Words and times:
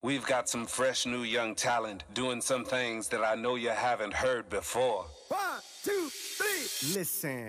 We've 0.00 0.24
got 0.24 0.48
some 0.48 0.64
fresh 0.64 1.06
new 1.06 1.22
young 1.24 1.56
talent 1.56 2.04
doing 2.14 2.40
some 2.40 2.64
things 2.64 3.08
that 3.08 3.24
I 3.24 3.34
know 3.34 3.56
you 3.56 3.70
haven't 3.70 4.14
heard 4.14 4.48
before. 4.48 5.06
One, 5.28 5.60
two, 5.82 6.08
three. 6.08 6.94
Listen. 6.94 7.48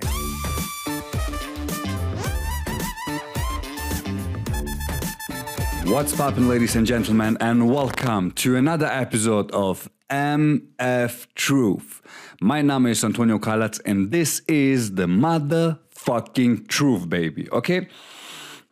What's 5.85 6.15
poppin', 6.15 6.47
ladies 6.47 6.75
and 6.75 6.85
gentlemen, 6.85 7.37
and 7.41 7.69
welcome 7.73 8.31
to 8.33 8.55
another 8.55 8.85
episode 8.85 9.51
of 9.51 9.89
MF 10.09 11.27
Truth. 11.35 12.01
My 12.41 12.61
Name 12.61 12.85
is 12.87 13.03
Antonio 13.03 13.39
Kalatz, 13.39 13.79
and 13.85 14.11
this 14.11 14.41
is 14.47 14.95
the 14.95 15.07
motherfucking 15.07 16.67
truth, 16.67 17.09
baby, 17.09 17.49
okay? 17.51 17.87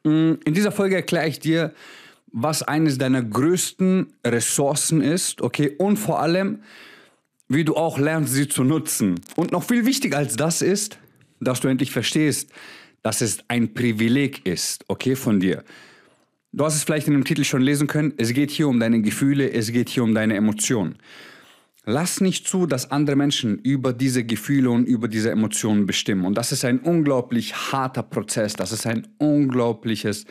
Mm, 0.06 0.40
In 0.46 0.54
dieser 0.54 0.72
Folge 0.72 0.96
erkläre 0.96 1.28
ich 1.28 1.40
dir, 1.40 1.74
was 2.32 2.64
eines 2.64 2.98
deiner 2.98 3.24
größten 3.24 4.14
Ressourcen 4.26 5.02
ist, 5.02 5.42
okay? 5.42 5.76
Und 5.78 5.98
vor 5.98 6.22
allem, 6.22 6.60
wie 7.48 7.64
du 7.64 7.76
auch 7.76 7.98
lernst, 7.98 8.34
sie 8.34 8.48
zu 8.48 8.64
nutzen. 8.64 9.20
Und 9.36 9.52
noch 9.52 9.64
viel 9.64 9.86
wichtiger 9.86 10.18
als 10.18 10.36
das 10.36 10.62
ist, 10.62 11.00
dass 11.40 11.62
du 11.62 11.68
endlich 11.68 11.92
verstehst, 11.92 12.52
dass 13.04 13.22
es 13.22 13.40
ein 13.48 13.74
Privileg 13.74 14.46
ist, 14.46 14.84
okay, 14.88 15.16
von 15.16 15.40
dir. 15.40 15.64
Du 16.52 16.66
hast 16.66 16.76
es 16.76 16.84
vielleicht 16.84 17.08
in 17.08 17.14
dem 17.14 17.26
Titel 17.26 17.44
schon 17.44 17.62
lesen 17.62 17.88
können. 17.88 18.14
Es 18.18 18.34
geht 18.34 18.52
hier 18.52 18.68
um 18.68 18.80
deine 18.80 19.02
Gefühle, 19.02 19.52
es 19.52 19.72
geht 19.72 19.90
hier 19.90 20.04
um 20.04 20.16
deine 20.16 20.36
Emotionen. 20.36 20.98
Lass 21.90 22.20
nicht 22.20 22.46
zu, 22.46 22.66
dass 22.66 22.92
andere 22.92 23.16
Menschen 23.16 23.60
über 23.60 23.94
diese 23.94 24.26
Gefühle 24.26 24.70
und 24.72 24.84
über 24.84 25.08
diese 25.08 25.32
Emotionen 25.32 25.86
bestimmen. 25.86 26.26
Und 26.26 26.38
das 26.38 26.52
ist 26.52 26.66
ein 26.66 26.80
unglaublich 26.80 27.56
harter 27.72 28.04
Prozess. 28.04 28.56
Das 28.56 28.74
ist 28.74 28.86
ein 28.86 29.08
unglaubliches. 29.20 30.26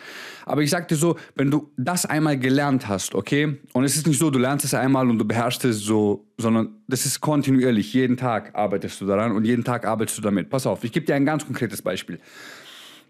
Aber 0.45 0.61
ich 0.61 0.69
sag 0.69 0.87
dir 0.89 0.97
so, 0.97 1.17
wenn 1.35 1.51
du 1.51 1.73
das 1.79 2.05
einmal 2.05 2.39
gelernt 2.39 2.89
hast, 2.89 3.15
okay? 3.15 3.57
Und 3.73 3.85
es 3.85 3.97
ist 3.97 4.07
nicht 4.07 4.19
so, 4.19 4.29
du 4.29 4.39
lernst 4.39 4.67
es 4.67 4.75
einmal 4.75 5.09
und 5.09 5.19
du 5.19 5.25
beherrschst 5.25 5.65
es 5.65 5.79
so, 5.79 6.27
sondern 6.37 6.75
das 6.89 7.07
ist 7.07 7.23
kontinuierlich. 7.23 7.91
Jeden 7.95 8.19
Tag 8.19 8.55
arbeitest 8.55 9.01
du 9.01 9.07
daran 9.07 9.33
und 9.33 9.47
jeden 9.47 9.65
Tag 9.65 9.87
arbeitest 9.87 10.19
du 10.19 10.23
damit. 10.23 10.51
Pass 10.51 10.67
auf, 10.67 10.85
ich 10.85 10.93
gebe 10.93 11.07
dir 11.07 11.15
ein 11.15 11.25
ganz 11.25 11.47
konkretes 11.47 11.81
Beispiel. 11.81 12.21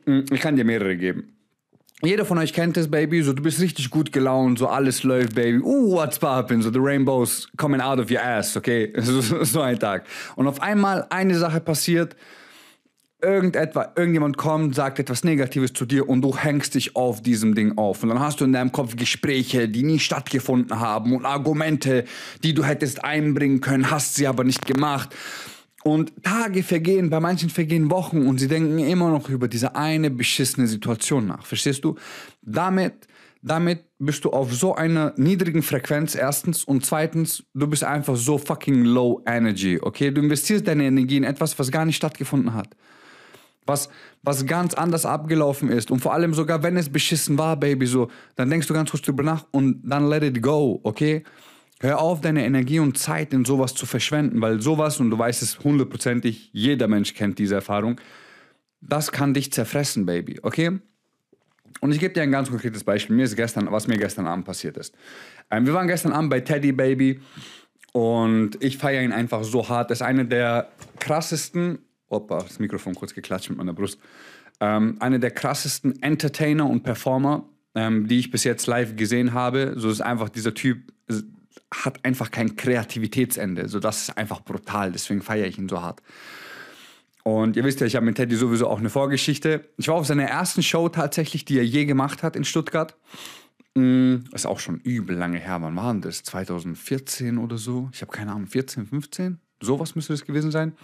Ich 0.07 0.41
kann 0.41 0.55
dir 0.55 0.65
mehrere 0.65 0.97
geben. 0.97 1.36
Jeder 2.03 2.27
von 2.27 2.37
euch 2.37 2.53
kennt 2.53 2.77
es, 2.77 2.91
Baby. 2.91 3.23
So, 3.23 3.33
du 3.33 3.43
bist 3.43 3.59
richtig 3.59 3.91
gut 3.91 4.13
gelaunt, 4.13 4.59
so 4.59 4.69
alles 4.69 5.03
läuft, 5.03 5.35
Baby. 5.35 5.59
Uh, 5.59 5.93
what's 5.93 6.19
poppin'? 6.19 6.61
So, 6.61 6.71
the 6.71 6.79
rainbows 6.79 7.49
coming 7.57 7.81
out 7.81 7.99
of 7.99 8.11
your 8.11 8.21
ass, 8.21 8.57
okay? 8.57 8.93
So, 9.01 9.21
so 9.45 9.61
ein 9.63 9.79
Tag. 9.79 10.05
Und 10.37 10.47
auf 10.47 10.61
einmal 10.61 11.07
eine 11.09 11.39
Sache 11.39 11.61
passiert, 11.61 12.15
irgendetwas, 13.23 13.89
irgendjemand 13.97 14.37
kommt, 14.37 14.75
sagt 14.75 14.99
etwas 14.99 15.25
Negatives 15.25 15.73
zu 15.73 15.87
dir 15.87 16.07
und 16.09 16.21
du 16.21 16.37
hängst 16.37 16.75
dich 16.75 16.97
auf 16.97 17.23
diesem 17.23 17.55
Ding 17.55 17.79
auf. 17.79 18.03
Und 18.03 18.11
dann 18.11 18.21
hast 18.21 18.41
du 18.41 18.45
in 18.45 18.53
deinem 18.53 18.73
Kopf 18.73 18.97
Gespräche, 18.97 19.69
die 19.69 19.83
nie 19.83 19.99
stattgefunden 19.99 20.79
haben 20.79 21.15
und 21.17 21.25
Argumente, 21.25 22.05
die 22.43 22.53
du 22.53 22.63
hättest 22.63 23.05
einbringen 23.05 23.61
können, 23.63 23.91
hast 23.91 24.17
sie 24.17 24.27
aber 24.27 24.45
nicht 24.45 24.67
gemacht. 24.67 25.15
Und 25.87 26.25
Tage 26.25 26.65
vergehen, 26.65 27.11
bei 27.11 27.21
manchen 27.21 27.49
vergehen 27.49 27.93
Wochen 27.93 28.27
und 28.27 28.39
sie 28.39 28.49
denken 28.49 28.81
immer 28.81 29.09
noch 29.09 29.29
über 29.29 29.47
diese 29.47 29.77
eine 29.77 30.11
beschissene 30.11 30.67
Situation 30.67 31.29
nach. 31.29 31.47
Verstehst 31.47 31.85
du? 31.85 31.95
Damit, 32.43 33.07
damit 33.41 33.85
bist 34.01 34.25
du 34.25 34.31
auf 34.31 34.53
so 34.53 34.75
einer 34.75 35.15
niedrigen 35.17 35.63
Frequenz 35.63 36.17
erstens 36.17 36.65
und 36.65 36.85
zweitens, 36.85 37.45
du 37.55 37.69
bist 37.69 37.85
einfach 37.85 38.17
so 38.17 38.37
fucking 38.37 38.83
low 38.83 39.23
energy, 39.29 39.79
okay? 39.81 40.11
Du 40.11 40.21
investierst 40.21 40.67
deine 40.67 40.87
Energie 40.87 41.19
in 41.19 41.23
etwas, 41.23 41.57
was 41.57 41.71
gar 41.71 41.85
nicht 41.85 41.95
stattgefunden 41.95 42.53
hat. 42.53 42.75
Was, 43.65 43.89
was 44.25 44.45
ganz 44.45 44.75
anders 44.75 45.07
abgelaufen 45.07 45.69
ist 45.69 45.93
und 45.93 46.01
vor 46.01 46.15
allem 46.15 46.35
sogar, 46.35 46.65
wenn 46.65 46.77
es 46.77 46.89
beschissen 46.89 47.39
war, 47.39 47.57
Baby, 47.57 47.87
so, 47.87 48.09
dann 48.35 48.51
denkst 48.51 48.67
du 48.67 48.75
ganz 48.75 48.91
kurz 48.91 49.05
drüber 49.05 49.23
nach 49.23 49.47
und 49.53 49.83
dann 49.85 50.09
let 50.09 50.25
it 50.25 50.43
go, 50.43 50.81
okay? 50.83 51.23
Hör 51.81 51.99
auf, 51.99 52.23
deine 52.23 52.45
Energie 52.47 52.79
und 52.79 52.97
Zeit 52.97 53.35
in 53.35 53.45
sowas 53.45 53.75
zu 53.75 53.85
verschwenden, 53.85 54.41
weil 54.41 54.63
sowas, 54.63 54.99
und 54.99 55.11
du 55.11 55.19
weißt 55.19 55.43
es 55.43 55.61
hundertprozentig, 55.61 56.51
jeder 56.53 56.89
Mensch 56.89 57.13
kennt 57.15 57.39
diese 57.39 57.57
Erfahrung, 57.57 58.01
das 58.81 59.13
kann 59.13 59.35
dich 59.35 59.53
zerfressen, 59.53 60.07
Baby, 60.07 60.41
okay? 60.43 60.79
Und 61.81 61.93
ich 61.93 62.01
gebe 62.01 62.15
dir 62.15 62.23
ein 62.23 62.33
ganz 62.33 62.49
konkretes 62.49 62.83
Beispiel, 62.83 63.15
mir 63.15 63.25
ist 63.25 63.37
gestern, 63.37 63.71
was 63.71 63.89
mir 63.89 63.99
gestern 63.99 64.27
Abend 64.27 64.47
passiert 64.47 64.79
ist. 64.79 64.95
Ähm, 65.51 65.67
wir 65.67 65.75
waren 65.75 65.87
gestern 65.87 66.13
Abend 66.13 66.31
bei 66.31 66.41
Teddy 66.41 66.73
Baby 66.73 67.21
und 67.93 68.63
ich 68.63 68.79
feiere 68.79 69.03
ihn 69.03 69.13
einfach 69.13 69.45
so 69.45 69.69
hart. 69.69 69.91
Das 69.91 69.99
ist 70.01 70.07
eine 70.07 70.25
der 70.25 70.71
krassesten, 70.99 71.79
opa, 72.09 72.39
das 72.39 72.59
Mikrofon 72.59 72.95
kurz 72.95 73.13
geklatscht 73.13 73.51
mit 73.51 73.59
meiner 73.59 73.75
Brust, 73.75 73.99
ähm, 74.61 74.97
eine 75.01 75.21
der 75.21 75.31
krassesten 75.31 76.03
Entertainer 76.03 76.69
und 76.69 76.83
Performer, 76.83 77.45
ähm, 77.75 78.09
die 78.09 78.19
ich 78.19 78.31
bis 78.31 78.45
jetzt 78.45 78.67
live 78.67 78.97
gesehen 78.97 79.35
habe. 79.35 79.75
So 79.77 79.91
ist 79.91 80.01
einfach 80.01 80.31
dieser 80.31 80.55
Typ, 80.55 80.79
hat 81.73 82.05
einfach 82.05 82.31
kein 82.31 82.57
Kreativitätsende. 82.57 83.69
So, 83.69 83.81
das 83.81 84.03
ist 84.03 84.19
einfach 84.19 84.41
brutal. 84.43 84.93
Deswegen 84.93 85.23
feiere 85.23 85.47
ich 85.47 85.59
ihn 85.59 85.69
so 85.69 85.83
hart. 85.83 86.03
Und 87.25 87.57
ihr 87.57 87.65
wisst 87.65 87.81
ja, 87.81 87.87
ich 87.87 87.97
habe 87.97 88.07
mit 88.07 88.17
Teddy 88.17 88.37
sowieso 88.37 88.69
auch 88.69 88.79
eine 88.79 88.89
Vorgeschichte. 88.89 89.69
Ich 89.79 89.89
war 89.89 89.97
auf 89.97 90.07
seiner 90.07 90.25
ersten 90.25 90.63
Show 90.63 90.89
tatsächlich, 90.89 91.45
die 91.45 91.59
er 91.59 91.65
je 91.65 91.85
gemacht 91.85 92.23
hat 92.23 92.37
in 92.37 92.45
Stuttgart. 92.45 92.97
Mm, 93.75 94.19
ist 94.33 94.47
auch 94.47 94.61
schon 94.61 94.79
übel 94.79 95.17
lange 95.17 95.39
her. 95.39 95.61
Wann 95.61 95.75
war 95.75 95.93
denn 95.93 96.03
das? 96.03 96.23
2014 96.23 97.39
oder 97.39 97.59
so? 97.59 97.91
Ich 97.93 98.01
habe 98.01 98.13
keine 98.13 98.31
Ahnung, 98.31 98.47
14, 98.47 98.87
15? 98.87 99.41
Sowas 99.61 99.97
müsste 99.97 100.13
das 100.13 100.25
gewesen 100.25 100.51
sein. 100.51 100.77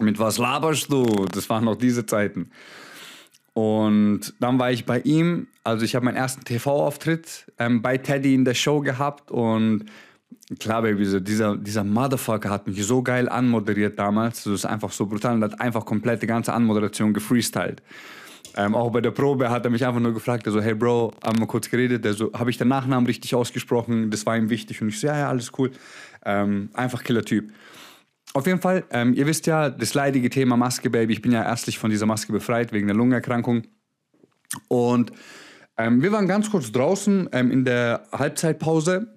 Mit 0.00 0.18
was 0.18 0.38
laberst 0.38 0.90
du? 0.90 1.26
Das 1.26 1.48
waren 1.50 1.64
noch 1.64 1.76
diese 1.76 2.06
Zeiten. 2.06 2.50
Und 3.56 4.34
dann 4.38 4.58
war 4.58 4.70
ich 4.70 4.84
bei 4.84 5.00
ihm, 5.00 5.46
also 5.64 5.82
ich 5.82 5.94
habe 5.94 6.04
meinen 6.04 6.18
ersten 6.18 6.44
TV-Auftritt 6.44 7.50
ähm, 7.58 7.80
bei 7.80 7.96
Teddy 7.96 8.34
in 8.34 8.44
der 8.44 8.52
Show 8.52 8.80
gehabt 8.82 9.30
und 9.30 9.86
klar, 10.58 10.82
Baby, 10.82 11.06
so 11.06 11.20
dieser, 11.20 11.56
dieser 11.56 11.82
Motherfucker 11.82 12.50
hat 12.50 12.66
mich 12.66 12.84
so 12.84 13.02
geil 13.02 13.30
anmoderiert 13.30 13.98
damals, 13.98 14.44
das 14.44 14.52
ist 14.52 14.66
einfach 14.66 14.92
so 14.92 15.06
brutal 15.06 15.36
und 15.36 15.42
hat 15.42 15.58
einfach 15.58 15.86
komplett 15.86 16.20
die 16.20 16.26
ganze 16.26 16.52
Anmoderation 16.52 17.14
gefreestylt. 17.14 17.82
Ähm, 18.58 18.74
auch 18.74 18.90
bei 18.90 19.00
der 19.00 19.10
Probe 19.10 19.48
hat 19.48 19.64
er 19.64 19.70
mich 19.70 19.86
einfach 19.86 20.00
nur 20.00 20.12
gefragt, 20.12 20.44
so, 20.46 20.60
hey 20.60 20.74
Bro, 20.74 21.14
haben 21.24 21.38
wir 21.38 21.46
kurz 21.46 21.70
geredet, 21.70 22.04
der 22.04 22.12
so, 22.12 22.30
habe 22.34 22.50
ich 22.50 22.58
den 22.58 22.68
Nachnamen 22.68 23.06
richtig 23.06 23.34
ausgesprochen, 23.34 24.10
das 24.10 24.26
war 24.26 24.36
ihm 24.36 24.50
wichtig 24.50 24.82
und 24.82 24.90
ich 24.90 25.00
so, 25.00 25.06
ja, 25.06 25.16
ja, 25.16 25.28
alles 25.30 25.50
cool. 25.56 25.70
Ähm, 26.26 26.68
einfach 26.74 27.02
Killer-Typ. 27.02 27.50
Auf 28.34 28.46
jeden 28.46 28.60
Fall, 28.60 28.84
ähm, 28.90 29.14
ihr 29.14 29.26
wisst 29.26 29.46
ja, 29.46 29.70
das 29.70 29.94
leidige 29.94 30.28
Thema 30.28 30.56
Maske, 30.56 30.90
Baby. 30.90 31.14
Ich 31.14 31.22
bin 31.22 31.32
ja 31.32 31.42
erstlich 31.42 31.78
von 31.78 31.90
dieser 31.90 32.06
Maske 32.06 32.32
befreit 32.32 32.72
wegen 32.72 32.86
der 32.86 32.96
Lungenerkrankung. 32.96 33.62
Und 34.68 35.12
ähm, 35.78 36.02
wir 36.02 36.12
waren 36.12 36.26
ganz 36.26 36.50
kurz 36.50 36.72
draußen 36.72 37.28
ähm, 37.32 37.50
in 37.50 37.64
der 37.64 38.06
Halbzeitpause. 38.12 39.12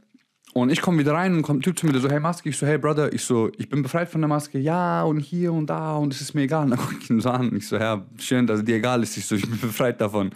Und 0.54 0.72
ich 0.72 0.82
komme 0.82 0.98
wieder 0.98 1.14
rein 1.14 1.36
und 1.36 1.44
kommt 1.44 1.60
ein 1.60 1.62
Typ 1.62 1.78
zu 1.78 1.86
mir, 1.86 1.98
so, 2.00 2.10
hey 2.10 2.20
Maske. 2.20 2.50
Ich 2.50 2.58
so, 2.58 2.66
hey 2.66 2.78
Brother. 2.78 3.14
Ich 3.14 3.24
so, 3.24 3.52
ich 3.58 3.70
bin 3.70 3.84
befreit 3.84 4.10
von 4.10 4.22
der 4.22 4.28
Maske. 4.28 4.58
Ja, 4.58 5.04
und 5.04 5.20
hier 5.20 5.54
und 5.54 5.68
da 5.68 5.96
und 5.96 6.14
es 6.14 6.22
ist 6.22 6.34
mir 6.34 6.44
egal. 6.44 6.64
Und 6.64 6.70
dann 6.72 6.80
gucke 6.80 6.96
ich 7.02 7.10
ihn 7.10 7.20
so 7.20 7.30
an. 7.30 7.56
Ich 7.56 7.68
so, 7.68 7.78
ja, 7.78 8.06
schön, 8.18 8.48
dass 8.48 8.60
es 8.60 8.66
dir 8.66 8.78
egal 8.78 9.04
ist. 9.04 9.18
Ich 9.18 9.26
so, 9.26 9.36
ich 9.36 9.48
bin 9.48 9.60
befreit 9.62 10.02
davon. 10.02 10.32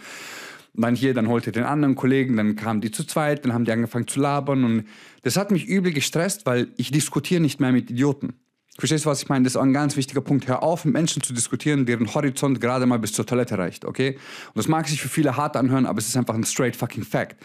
Und 0.76 0.82
dann 0.82 0.96
hier, 0.96 1.14
dann 1.14 1.28
holte 1.28 1.52
den 1.52 1.64
anderen 1.64 1.96
Kollegen, 1.96 2.36
dann 2.36 2.56
kamen 2.56 2.82
die 2.82 2.90
zu 2.90 3.06
zweit, 3.06 3.46
dann 3.46 3.54
haben 3.54 3.66
die 3.66 3.72
angefangen 3.72 4.08
zu 4.08 4.20
labern 4.20 4.64
und 4.64 4.86
das 5.22 5.38
hat 5.38 5.52
mich 5.52 5.68
übel 5.68 5.94
gestresst, 5.94 6.48
weil 6.48 6.70
ich 6.78 6.90
diskutiere 6.90 7.42
nicht 7.42 7.60
mehr 7.60 7.72
mit 7.72 7.92
Idioten. 7.92 8.34
Verstehst 8.78 9.06
du, 9.06 9.10
was 9.10 9.22
ich 9.22 9.30
meine? 9.30 9.44
Das 9.44 9.54
ist 9.54 9.58
auch 9.58 9.64
ein 9.64 9.74
ganz 9.74 9.96
wichtiger 9.96 10.22
Punkt. 10.22 10.48
Hör 10.48 10.64
auf, 10.64 10.84
mit 10.84 10.94
Menschen 10.94 11.22
zu 11.22 11.34
diskutieren, 11.34 11.86
deren 11.86 12.12
Horizont 12.14 12.60
gerade 12.60 12.88
mal 12.88 12.98
bis 12.98 13.14
zur 13.14 13.26
Toilette 13.26 13.58
reicht, 13.58 13.86
okay? 13.86 14.18
Und 14.48 14.58
das 14.58 14.68
mag 14.68 14.88
sich 14.88 15.02
für 15.02 15.10
viele 15.10 15.38
hart 15.38 15.56
anhören, 15.56 15.86
aber 15.86 16.00
es 16.00 16.08
ist 16.08 16.18
einfach 16.18 16.34
ein 16.34 16.44
straight 16.44 16.76
fucking 16.76 17.04
fact. 17.04 17.36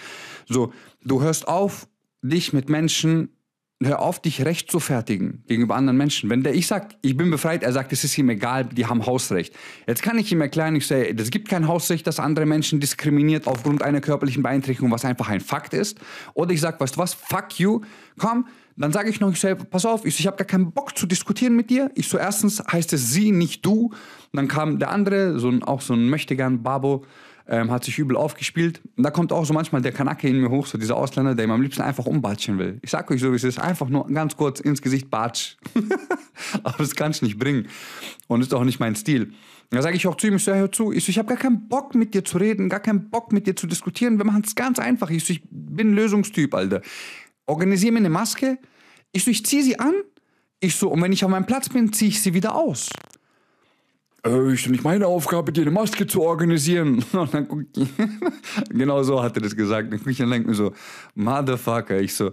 So, 0.47 0.73
du 1.05 1.21
hörst 1.21 1.47
auf, 1.47 1.87
dich 2.23 2.53
mit 2.53 2.71
Menschen, 2.71 3.38
hör 3.83 4.01
auf, 4.01 4.21
dich 4.21 4.45
recht 4.45 4.71
zu 4.71 4.81
fertigen 4.81 5.45
gegenüber 5.47 5.77
anderen 5.77 5.97
Menschen. 5.97 6.29
Wenn 6.31 6.43
der 6.43 6.55
ich 6.55 6.67
sag, 6.67 6.97
ich 7.01 7.17
bin 7.17 7.31
befreit, 7.31 7.63
er 7.63 7.73
sagt, 7.73 7.93
es 7.93 8.03
ist 8.03 8.19
ihm 8.19 8.29
egal, 8.29 8.65
die 8.65 8.87
haben 8.87 9.07
Hausrecht. 9.07 9.55
Jetzt 9.87 10.03
kann 10.03 10.19
ich 10.19 10.33
ihm 10.33 10.41
erklären, 10.41 10.75
ich 10.75 10.87
sage, 10.87 11.15
es 11.17 11.31
gibt 11.31 11.49
kein 11.49 11.69
Hausrecht, 11.69 12.07
das 12.07 12.19
andere 12.19 12.45
Menschen 12.45 12.81
diskriminiert 12.81 13.47
aufgrund 13.47 13.83
einer 13.83 14.01
körperlichen 14.01 14.43
Beeinträchtigung, 14.43 14.91
was 14.91 15.05
einfach 15.05 15.29
ein 15.29 15.41
Fakt 15.41 15.75
ist. 15.75 15.99
Oder 16.35 16.53
ich 16.53 16.61
sag, 16.61 16.81
weißt 16.81 16.97
du 16.97 17.01
was, 17.01 17.15
fuck 17.15 17.59
you, 17.59 17.83
komm, 18.19 18.47
dann 18.77 18.93
sage 18.93 19.11
ich 19.11 19.21
noch, 19.21 19.31
ich 19.33 19.41
so, 19.41 19.55
pass 19.55 19.87
auf, 19.87 20.05
ich, 20.05 20.15
so, 20.15 20.21
ich 20.21 20.27
habe 20.27 20.37
gar 20.37 20.47
keinen 20.47 20.73
Bock 20.73 20.97
zu 20.97 21.07
diskutieren 21.07 21.55
mit 21.55 21.71
dir. 21.71 21.91
Ich 21.95 22.09
so, 22.09 22.19
erstens 22.19 22.61
heißt 22.61 22.93
es 22.93 23.13
sie, 23.13 23.33
nicht 23.33 23.65
du. 23.65 23.87
Und 23.87 23.97
dann 24.33 24.49
kam 24.49 24.79
der 24.79 24.91
andere, 24.91 25.39
so 25.39 25.49
ein, 25.49 25.63
auch 25.63 25.81
so 25.81 25.95
ein 25.95 26.09
Möchtegern, 26.09 26.63
Babo, 26.63 27.05
ähm, 27.49 27.71
hat 27.71 27.85
sich 27.85 27.99
übel 27.99 28.17
aufgespielt. 28.17 28.81
Und 28.97 29.03
da 29.03 29.11
kommt 29.11 29.33
auch 29.33 29.45
so 29.45 29.53
manchmal 29.53 29.83
der 29.83 29.93
Kanake 29.93 30.29
in 30.29 30.41
mir 30.41 30.51
hoch, 30.51 30.67
so 30.67 30.79
dieser 30.79 30.97
Ausländer, 30.97 31.35
der 31.35 31.47
ihm 31.47 31.51
am 31.51 31.63
liebsten 31.63 31.83
einfach 31.83 32.07
umbatschen 32.07 32.59
will. 32.59 32.79
Ich 32.83 32.91
sag 32.91 33.11
euch 33.11 33.21
so, 33.21 33.33
wie 33.33 33.37
es 33.37 33.45
ist, 33.45 33.59
einfach 33.59 33.89
nur 33.89 34.07
ganz 34.07 34.37
kurz 34.37 34.61
ins 34.61 34.83
Gesicht 34.83 35.11
batsch. 35.11 35.57
Aber 36.63 36.79
das 36.79 36.95
kann 36.95 37.11
ich 37.11 37.23
nicht 37.23 37.39
bringen. 37.39 37.69
Und 38.27 38.43
ist 38.43 38.55
auch 38.55 38.65
nicht 38.65 38.81
mein 38.81 38.95
Stil. 38.95 39.33
Da 39.71 39.83
sage 39.83 39.97
ich 39.97 40.07
auch 40.07 40.17
zu 40.17 40.29
ihm, 40.29 40.37
ich 40.37 40.45
so, 40.45 40.55
hör 40.55 40.73
zu, 40.73 40.93
ich, 40.93 41.05
so, 41.05 41.11
ich 41.11 41.19
habe 41.19 41.29
gar 41.29 41.37
keinen 41.37 41.69
Bock 41.69 41.95
mit 41.95 42.15
dir 42.15 42.25
zu 42.25 42.39
reden, 42.39 42.69
gar 42.69 42.81
keinen 42.81 43.11
Bock 43.11 43.33
mit 43.33 43.47
dir 43.47 43.57
zu 43.57 43.67
diskutieren. 43.67 44.19
Wir 44.19 44.25
machen 44.25 44.43
es 44.47 44.55
ganz 44.55 44.79
einfach. 44.79 45.11
Ich, 45.11 45.25
so, 45.25 45.33
ich 45.33 45.43
bin 45.51 45.93
Lösungstyp, 45.93 46.55
Alter 46.55 46.81
organisiere 47.49 47.93
mir 47.93 47.99
eine 47.99 48.11
Maske. 48.11 48.59
Ich 49.13 49.25
so, 49.25 49.31
ich 49.31 49.45
ziehe 49.45 49.63
sie 49.63 49.81
an. 49.81 49.95
Ich 50.61 50.77
so, 50.77 50.91
und 50.91 51.03
wenn 51.03 51.13
ich 51.13 51.25
auf 51.25 51.31
meinem 51.31 51.47
Platz 51.47 51.69
bin, 51.69 51.93
ziehe 51.93 52.11
ich 52.11 52.21
sie 52.21 52.35
wieder 52.35 52.55
aus. 52.55 52.89
Äh, 54.27 54.53
ist 54.53 54.65
doch 54.67 54.71
nicht 54.71 54.85
meine 54.85 55.07
Aufgabe, 55.07 55.53
dir 55.53 55.63
eine 55.63 55.71
Maske 55.71 56.07
zu 56.07 56.23
organisieren. 56.23 57.05
Und 57.13 57.35
dann 57.35 57.49
guck 57.49 57.65
ich, 57.77 57.89
genau 58.71 59.03
so 59.03 59.23
hat 59.23 59.37
er 59.37 59.43
das 59.43 59.57
gesagt. 59.57 59.93
Dann 59.93 59.99
guck 59.99 60.09
ich 60.09 60.23
und 60.23 60.31
denke 60.31 60.49
mir 60.49 60.55
so, 60.55 60.73
Motherfucker. 61.15 62.01
Ich 62.01 62.15
so, 62.15 62.33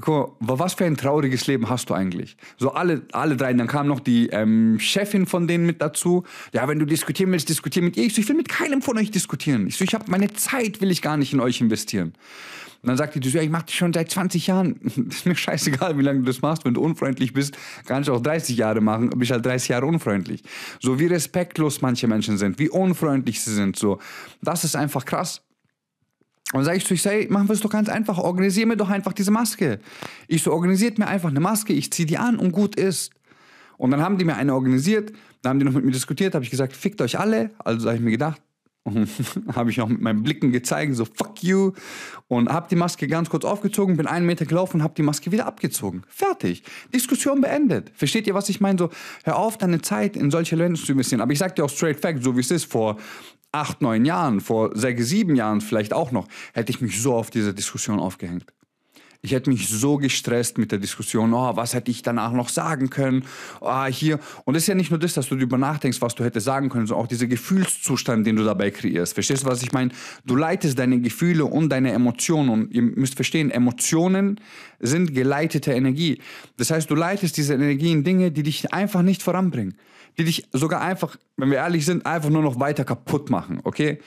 guck 0.00 0.40
mal, 0.40 0.58
was 0.58 0.74
für 0.74 0.84
ein 0.84 0.96
trauriges 0.96 1.46
Leben 1.46 1.68
hast 1.68 1.90
du 1.90 1.94
eigentlich? 1.94 2.36
So 2.58 2.72
alle, 2.72 3.02
alle 3.12 3.36
drei. 3.36 3.52
Dann 3.52 3.66
kam 3.66 3.86
noch 3.86 4.00
die 4.00 4.28
ähm, 4.28 4.78
Chefin 4.78 5.26
von 5.26 5.48
denen 5.48 5.66
mit 5.66 5.80
dazu. 5.80 6.24
Ja, 6.52 6.68
wenn 6.68 6.78
du 6.78 6.86
diskutieren 6.86 7.32
willst, 7.32 7.48
diskutier 7.48 7.82
mit 7.82 7.96
ihr. 7.96 8.04
Ich 8.04 8.14
so, 8.14 8.20
ich 8.20 8.28
will 8.28 8.36
mit 8.36 8.48
keinem 8.48 8.82
von 8.82 8.98
euch 8.98 9.10
diskutieren. 9.10 9.66
Ich 9.66 9.76
so, 9.76 9.84
ich 9.84 9.94
habe 9.94 10.04
meine 10.08 10.32
Zeit, 10.34 10.80
will 10.80 10.90
ich 10.90 11.02
gar 11.02 11.16
nicht 11.16 11.32
in 11.32 11.40
euch 11.40 11.60
investieren. 11.60 12.12
Und 12.82 12.90
dann 12.90 12.98
sagt 12.98 13.14
die, 13.14 13.28
ja, 13.28 13.40
ich 13.40 13.50
mache 13.50 13.64
das 13.66 13.74
schon 13.74 13.92
seit 13.92 14.10
20 14.10 14.46
Jahren. 14.46 14.76
ist 15.08 15.26
mir 15.26 15.34
scheißegal, 15.34 15.98
wie 15.98 16.02
lange 16.02 16.20
du 16.20 16.26
das 16.26 16.42
machst. 16.42 16.64
Wenn 16.64 16.74
du 16.74 16.82
unfreundlich 16.82 17.32
bist, 17.32 17.56
kannst 17.86 18.08
du 18.08 18.14
auch 18.14 18.20
30 18.20 18.56
Jahre 18.56 18.80
machen, 18.80 19.10
bist 19.10 19.32
halt 19.32 19.44
30 19.44 19.70
Jahre 19.70 19.86
unfreundlich. 19.86 20.42
So 20.80 20.98
wie 21.00 21.06
respektlos 21.06 21.80
manche 21.80 22.06
Menschen 22.06 22.36
sind, 22.38 22.58
wie 22.58 22.68
unfreundlich 22.68 23.40
sie 23.40 23.54
sind, 23.54 23.76
so. 23.76 23.98
Das 24.42 24.62
ist 24.62 24.76
einfach 24.76 25.04
krass. 25.04 25.42
Und 26.52 26.64
sage 26.64 26.76
ich 26.76 26.86
zu 26.86 26.94
ich 26.94 27.02
sage, 27.02 27.26
machen 27.28 27.48
wir 27.48 27.54
es 27.54 27.60
doch 27.60 27.70
ganz 27.70 27.88
einfach, 27.88 28.18
organisier 28.18 28.66
mir 28.66 28.76
doch 28.76 28.88
einfach 28.88 29.12
diese 29.12 29.30
Maske. 29.30 29.80
Ich 30.28 30.42
so, 30.42 30.52
organisiert 30.52 30.98
mir 30.98 31.08
einfach 31.08 31.30
eine 31.30 31.40
Maske, 31.40 31.72
ich 31.72 31.92
ziehe 31.92 32.06
die 32.06 32.18
an 32.18 32.38
und 32.38 32.52
gut 32.52 32.76
ist. 32.76 33.10
Und 33.78 33.90
dann 33.90 34.00
haben 34.00 34.16
die 34.16 34.24
mir 34.24 34.36
eine 34.36 34.54
organisiert, 34.54 35.12
dann 35.42 35.50
haben 35.50 35.58
die 35.58 35.66
noch 35.66 35.72
mit 35.72 35.84
mir 35.84 35.90
diskutiert, 35.90 36.34
habe 36.34 36.44
ich 36.44 36.50
gesagt, 36.50 36.74
fickt 36.74 37.00
euch 37.02 37.18
alle. 37.18 37.50
Also 37.58 37.88
habe 37.88 37.98
ich 37.98 38.02
mir 38.02 38.12
gedacht, 38.12 38.40
habe 39.54 39.70
ich 39.70 39.80
auch 39.80 39.88
mit 39.88 40.00
meinen 40.00 40.22
Blicken 40.22 40.52
gezeigt, 40.52 40.94
so 40.94 41.04
fuck 41.04 41.42
you. 41.42 41.72
Und 42.28 42.48
habe 42.48 42.68
die 42.70 42.76
Maske 42.76 43.08
ganz 43.08 43.28
kurz 43.28 43.44
aufgezogen, 43.44 43.96
bin 43.96 44.06
einen 44.06 44.26
Meter 44.26 44.46
gelaufen 44.46 44.78
und 44.78 44.82
habe 44.82 44.94
die 44.94 45.02
Maske 45.02 45.32
wieder 45.32 45.46
abgezogen. 45.46 46.02
Fertig. 46.08 46.62
Diskussion 46.94 47.40
beendet. 47.40 47.90
Versteht 47.94 48.26
ihr, 48.26 48.34
was 48.34 48.48
ich 48.48 48.60
meine? 48.60 48.78
So, 48.78 48.90
hör 49.24 49.36
auf, 49.36 49.58
deine 49.58 49.82
Zeit 49.82 50.16
in 50.16 50.30
solche 50.30 50.56
Länder 50.56 50.80
zu 50.80 50.92
investieren. 50.92 51.20
Aber 51.20 51.32
ich 51.32 51.38
sag 51.38 51.56
dir 51.56 51.64
auch 51.64 51.70
straight 51.70 52.00
fact, 52.00 52.22
so 52.22 52.36
wie 52.36 52.40
es 52.40 52.50
ist, 52.50 52.70
vor 52.70 52.96
acht, 53.56 53.80
neun 53.80 54.04
Jahren, 54.04 54.40
vor 54.40 54.76
sechs, 54.76 55.06
sieben 55.06 55.34
Jahren 55.34 55.60
vielleicht 55.60 55.92
auch 55.92 56.12
noch, 56.12 56.28
hätte 56.52 56.70
ich 56.70 56.80
mich 56.80 57.00
so 57.00 57.14
auf 57.14 57.30
diese 57.30 57.54
Diskussion 57.54 57.98
aufgehängt. 57.98 58.46
Ich 59.26 59.32
hätte 59.32 59.50
mich 59.50 59.68
so 59.68 59.96
gestresst 59.96 60.56
mit 60.56 60.70
der 60.70 60.78
Diskussion, 60.78 61.34
oh, 61.34 61.56
was 61.56 61.74
hätte 61.74 61.90
ich 61.90 62.00
danach 62.02 62.30
noch 62.30 62.48
sagen 62.48 62.90
können, 62.90 63.24
oh, 63.60 63.84
hier. 63.86 64.20
Und 64.44 64.54
es 64.54 64.62
ist 64.62 64.66
ja 64.68 64.76
nicht 64.76 64.92
nur 64.92 65.00
das, 65.00 65.14
dass 65.14 65.28
du 65.28 65.34
darüber 65.34 65.58
nachdenkst, 65.58 66.00
was 66.00 66.14
du 66.14 66.22
hättest 66.22 66.46
sagen 66.46 66.68
können, 66.68 66.86
sondern 66.86 67.04
auch 67.04 67.08
dieser 67.08 67.26
Gefühlszustand, 67.26 68.24
den 68.24 68.36
du 68.36 68.44
dabei 68.44 68.70
kreierst. 68.70 69.14
Verstehst 69.14 69.42
du, 69.42 69.48
was 69.48 69.64
ich 69.64 69.72
meine? 69.72 69.90
Du 70.24 70.36
leitest 70.36 70.78
deine 70.78 71.00
Gefühle 71.00 71.44
und 71.44 71.70
deine 71.70 71.90
Emotionen. 71.90 72.50
Und 72.50 72.72
ihr 72.72 72.82
müsst 72.82 73.16
verstehen, 73.16 73.50
Emotionen 73.50 74.40
sind 74.78 75.12
geleitete 75.12 75.72
Energie. 75.72 76.22
Das 76.56 76.70
heißt, 76.70 76.88
du 76.88 76.94
leitest 76.94 77.36
diese 77.36 77.54
Energie 77.54 77.90
in 77.90 78.04
Dinge, 78.04 78.30
die 78.30 78.44
dich 78.44 78.72
einfach 78.72 79.02
nicht 79.02 79.24
voranbringen. 79.24 79.74
Die 80.18 80.24
dich 80.24 80.46
sogar 80.52 80.82
einfach, 80.82 81.16
wenn 81.36 81.50
wir 81.50 81.58
ehrlich 81.58 81.84
sind, 81.84 82.06
einfach 82.06 82.30
nur 82.30 82.42
noch 82.42 82.60
weiter 82.60 82.84
kaputt 82.84 83.28
machen, 83.28 83.58
okay? 83.64 83.98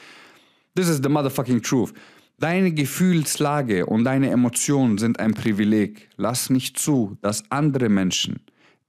This 0.75 0.87
is 0.87 1.01
the 1.03 1.09
motherfucking 1.09 1.61
truth. 1.61 1.93
Deine 2.39 2.71
Gefühlslage 2.71 3.85
und 3.85 4.05
deine 4.05 4.29
Emotionen 4.29 4.97
sind 4.97 5.19
ein 5.19 5.33
Privileg. 5.33 6.07
Lass 6.15 6.49
nicht 6.49 6.79
zu, 6.79 7.17
dass 7.21 7.43
andere 7.51 7.89
Menschen 7.89 8.39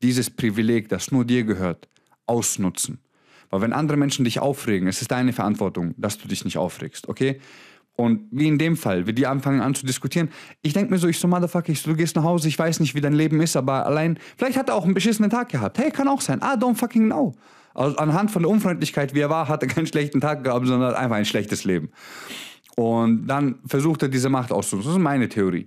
dieses 0.02 0.30
Privileg, 0.30 0.88
das 0.88 1.10
nur 1.10 1.24
dir 1.24 1.42
gehört, 1.42 1.88
ausnutzen. 2.26 3.00
Weil 3.50 3.62
wenn 3.62 3.72
andere 3.72 3.98
Menschen 3.98 4.24
dich 4.24 4.38
aufregen, 4.38 4.86
es 4.86 5.02
ist 5.02 5.10
deine 5.10 5.32
Verantwortung, 5.32 5.94
dass 5.96 6.16
du 6.16 6.28
dich 6.28 6.44
nicht 6.44 6.58
aufregst, 6.58 7.08
okay? 7.08 7.40
Und 7.96 8.28
wie 8.30 8.46
in 8.46 8.56
dem 8.56 8.76
Fall, 8.76 9.08
wie 9.08 9.12
die 9.12 9.26
anfangen 9.26 9.60
an 9.60 9.74
zu 9.74 9.84
diskutieren, 9.84 10.30
ich 10.62 10.72
denke 10.72 10.92
mir 10.92 10.98
so, 10.98 11.08
ich 11.08 11.18
so, 11.18 11.26
Motherfucker, 11.26 11.70
ich 11.72 11.82
so, 11.82 11.90
du 11.90 11.96
gehst 11.96 12.14
nach 12.14 12.22
Hause, 12.22 12.46
ich 12.46 12.58
weiß 12.58 12.78
nicht, 12.78 12.94
wie 12.94 13.00
dein 13.00 13.14
Leben 13.14 13.40
ist, 13.40 13.56
aber 13.56 13.84
allein, 13.84 14.16
vielleicht 14.36 14.58
hat 14.58 14.68
er 14.68 14.76
auch 14.76 14.84
einen 14.84 14.94
beschissenen 14.94 15.28
Tag 15.28 15.48
gehabt. 15.48 15.76
Hey, 15.76 15.90
kann 15.90 16.06
auch 16.06 16.20
sein. 16.20 16.38
I 16.38 16.56
don't 16.56 16.76
fucking 16.76 17.06
know. 17.06 17.34
Also 17.74 17.96
anhand 17.96 18.30
von 18.30 18.42
der 18.42 18.50
Unfreundlichkeit, 18.50 19.12
wie 19.14 19.20
er 19.20 19.30
war, 19.30 19.48
hat 19.48 19.62
er 19.62 19.68
keinen 19.68 19.88
schlechten 19.88 20.20
Tag 20.20 20.44
gehabt, 20.44 20.66
sondern 20.66 20.94
einfach 20.94 21.16
ein 21.16 21.24
schlechtes 21.24 21.64
Leben. 21.64 21.90
Und 22.76 23.26
dann 23.26 23.58
versucht 23.66 24.02
er 24.02 24.08
diese 24.08 24.28
Macht 24.28 24.52
auszunutzen. 24.52 24.90
Das 24.90 24.96
ist 24.96 25.02
meine 25.02 25.28
Theorie. 25.28 25.66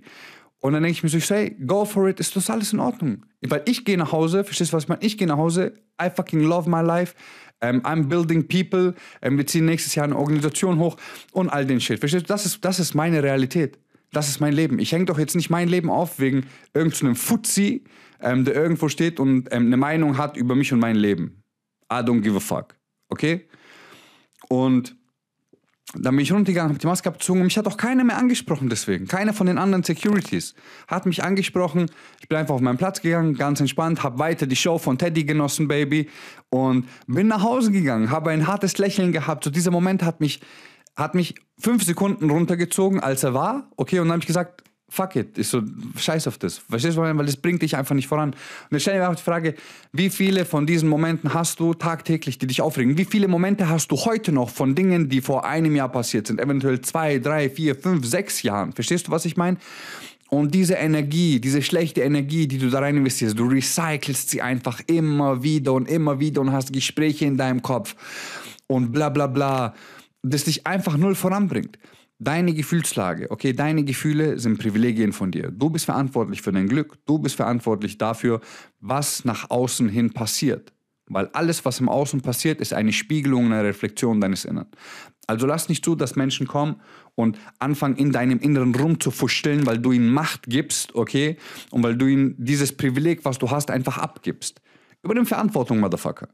Und 0.60 0.72
dann 0.72 0.82
denke 0.82 0.96
ich 0.96 1.02
mir 1.02 1.10
so, 1.10 1.18
sage, 1.18 1.54
go 1.66 1.84
for 1.84 2.08
it, 2.08 2.20
ist 2.20 2.34
das 2.36 2.48
alles 2.48 2.72
in 2.72 2.80
Ordnung. 2.80 3.26
Weil 3.42 3.62
ich 3.66 3.84
gehe 3.84 3.98
nach 3.98 4.12
Hause, 4.12 4.44
verstehst 4.44 4.72
du, 4.72 4.76
was 4.76 4.84
ich 4.84 4.88
meine? 4.88 5.02
Ich 5.02 5.18
gehe 5.18 5.26
nach 5.26 5.36
Hause, 5.36 5.74
I 6.00 6.08
fucking 6.08 6.40
love 6.40 6.70
my 6.70 6.80
life, 6.80 7.14
um, 7.62 7.82
I'm 7.82 8.04
building 8.04 8.48
people, 8.48 8.94
um, 9.20 9.36
wir 9.36 9.46
ziehen 9.46 9.66
nächstes 9.66 9.94
Jahr 9.94 10.04
eine 10.04 10.16
Organisation 10.16 10.78
hoch 10.78 10.96
und 11.32 11.50
all 11.50 11.66
den 11.66 11.80
Shit. 11.80 12.00
Verstehst 12.00 12.24
du, 12.24 12.28
das 12.28 12.46
ist, 12.46 12.64
das 12.64 12.80
ist 12.80 12.94
meine 12.94 13.22
Realität. 13.22 13.78
Das 14.10 14.28
ist 14.28 14.40
mein 14.40 14.54
Leben. 14.54 14.78
Ich 14.78 14.92
hänge 14.92 15.04
doch 15.04 15.18
jetzt 15.18 15.36
nicht 15.36 15.50
mein 15.50 15.68
Leben 15.68 15.90
auf 15.90 16.18
wegen 16.18 16.46
irgendeinem 16.72 17.16
Fuzzi, 17.16 17.84
ähm, 18.20 18.46
der 18.46 18.54
irgendwo 18.54 18.88
steht 18.88 19.20
und 19.20 19.48
ähm, 19.50 19.66
eine 19.66 19.76
Meinung 19.76 20.16
hat 20.16 20.36
über 20.36 20.54
mich 20.54 20.72
und 20.72 20.78
mein 20.78 20.96
Leben. 20.96 21.42
I 21.92 21.96
don't 21.96 22.22
give 22.22 22.36
a 22.36 22.40
fuck. 22.40 22.74
Okay? 23.10 23.46
Und 24.48 24.96
dann 25.96 26.16
bin 26.16 26.22
ich 26.22 26.32
runtergegangen, 26.32 26.70
habe 26.70 26.78
die 26.78 26.86
Maske 26.86 27.08
abgezogen 27.08 27.40
und 27.40 27.46
mich 27.46 27.56
hat 27.56 27.66
auch 27.66 27.76
keiner 27.76 28.04
mehr 28.04 28.18
angesprochen 28.18 28.68
deswegen. 28.68 29.06
Keiner 29.06 29.32
von 29.32 29.46
den 29.46 29.58
anderen 29.58 29.84
Securities 29.84 30.54
hat 30.88 31.06
mich 31.06 31.22
angesprochen. 31.22 31.90
Ich 32.20 32.28
bin 32.28 32.38
einfach 32.38 32.54
auf 32.54 32.60
meinen 32.60 32.78
Platz 32.78 33.00
gegangen, 33.00 33.34
ganz 33.34 33.60
entspannt, 33.60 34.02
habe 34.02 34.18
weiter 34.18 34.46
die 34.46 34.56
Show 34.56 34.78
von 34.78 34.98
Teddy 34.98 35.24
genossen, 35.24 35.68
Baby. 35.68 36.08
Und 36.50 36.86
bin 37.06 37.28
nach 37.28 37.42
Hause 37.42 37.70
gegangen, 37.70 38.10
habe 38.10 38.30
ein 38.30 38.46
hartes 38.46 38.78
Lächeln 38.78 39.12
gehabt. 39.12 39.44
So 39.44 39.50
dieser 39.50 39.70
Moment 39.70 40.02
hat 40.02 40.20
mich, 40.20 40.40
hat 40.96 41.14
mich 41.14 41.34
fünf 41.58 41.84
Sekunden 41.84 42.30
runtergezogen, 42.30 43.00
als 43.00 43.22
er 43.22 43.34
war. 43.34 43.70
Okay, 43.76 43.98
und 44.00 44.06
dann 44.06 44.12
habe 44.12 44.22
ich 44.22 44.26
gesagt, 44.26 44.62
fuck 44.94 45.16
it, 45.16 45.36
ist 45.38 45.50
so, 45.50 45.62
scheiß 45.96 46.28
auf 46.28 46.38
das. 46.38 46.58
Verstehst 46.58 46.96
du, 46.96 47.00
weil 47.00 47.26
das 47.26 47.36
bringt 47.36 47.62
dich 47.62 47.76
einfach 47.76 47.94
nicht 47.94 48.06
voran. 48.06 48.30
Und 48.30 48.36
dann 48.70 48.80
stelle 48.80 48.98
ich 48.98 49.02
mir 49.02 49.10
auch 49.10 49.16
die 49.16 49.22
Frage, 49.22 49.54
wie 49.92 50.08
viele 50.08 50.44
von 50.44 50.66
diesen 50.66 50.88
Momenten 50.88 51.34
hast 51.34 51.58
du 51.58 51.74
tagtäglich, 51.74 52.38
die 52.38 52.46
dich 52.46 52.60
aufregen? 52.62 52.96
Wie 52.96 53.04
viele 53.04 53.26
Momente 53.26 53.68
hast 53.68 53.88
du 53.90 53.96
heute 53.96 54.30
noch 54.30 54.50
von 54.50 54.74
Dingen, 54.74 55.08
die 55.08 55.20
vor 55.20 55.44
einem 55.44 55.74
Jahr 55.74 55.88
passiert 55.88 56.28
sind? 56.28 56.40
Eventuell 56.40 56.80
zwei, 56.82 57.18
drei, 57.18 57.50
vier, 57.50 57.74
fünf, 57.74 58.06
sechs 58.06 58.42
Jahren. 58.42 58.72
Verstehst 58.72 59.08
du, 59.08 59.10
was 59.10 59.24
ich 59.24 59.36
meine? 59.36 59.58
Und 60.30 60.54
diese 60.54 60.74
Energie, 60.74 61.40
diese 61.40 61.62
schlechte 61.62 62.00
Energie, 62.00 62.46
die 62.46 62.58
du 62.58 62.70
da 62.70 62.80
rein 62.80 62.96
investierst, 62.96 63.38
du 63.38 63.46
recycelst 63.46 64.30
sie 64.30 64.42
einfach 64.42 64.80
immer 64.86 65.42
wieder 65.42 65.72
und 65.72 65.88
immer 65.88 66.18
wieder 66.18 66.40
und 66.40 66.52
hast 66.52 66.72
Gespräche 66.72 67.24
in 67.24 67.36
deinem 67.36 67.62
Kopf 67.62 67.94
und 68.66 68.92
bla 68.92 69.10
bla 69.10 69.26
bla, 69.26 69.74
das 70.22 70.44
dich 70.44 70.66
einfach 70.66 70.96
null 70.96 71.14
voranbringt. 71.14 71.78
Deine 72.20 72.54
Gefühlslage, 72.54 73.30
okay, 73.30 73.52
deine 73.52 73.84
Gefühle 73.84 74.38
sind 74.38 74.58
Privilegien 74.58 75.12
von 75.12 75.32
dir. 75.32 75.50
Du 75.50 75.68
bist 75.68 75.86
verantwortlich 75.86 76.42
für 76.42 76.52
dein 76.52 76.68
Glück, 76.68 76.96
du 77.06 77.18
bist 77.18 77.34
verantwortlich 77.34 77.98
dafür, 77.98 78.40
was 78.80 79.24
nach 79.24 79.50
außen 79.50 79.88
hin 79.88 80.12
passiert. 80.12 80.72
Weil 81.06 81.26
alles, 81.32 81.64
was 81.64 81.80
im 81.80 81.88
Außen 81.88 82.22
passiert, 82.22 82.60
ist 82.60 82.72
eine 82.72 82.92
Spiegelung, 82.92 83.46
eine 83.46 83.64
Reflexion 83.64 84.20
deines 84.20 84.44
Innern. 84.44 84.68
Also 85.26 85.46
lass 85.46 85.68
nicht 85.68 85.84
zu, 85.84 85.94
dass 85.96 86.16
Menschen 86.16 86.46
kommen 86.46 86.80
und 87.14 87.38
anfangen, 87.58 87.96
in 87.96 88.12
deinem 88.12 88.38
Inneren 88.38 88.74
rumzufuscheln, 88.74 89.66
weil 89.66 89.78
du 89.78 89.92
ihnen 89.92 90.08
Macht 90.08 90.44
gibst, 90.44 90.94
okay? 90.94 91.36
Und 91.70 91.82
weil 91.82 91.96
du 91.96 92.06
ihnen 92.06 92.34
dieses 92.38 92.76
Privileg, 92.76 93.24
was 93.24 93.38
du 93.38 93.50
hast, 93.50 93.70
einfach 93.70 93.98
abgibst. 93.98 94.60
Übernimm 95.02 95.26
Verantwortung, 95.26 95.80
Motherfucker. 95.80 96.28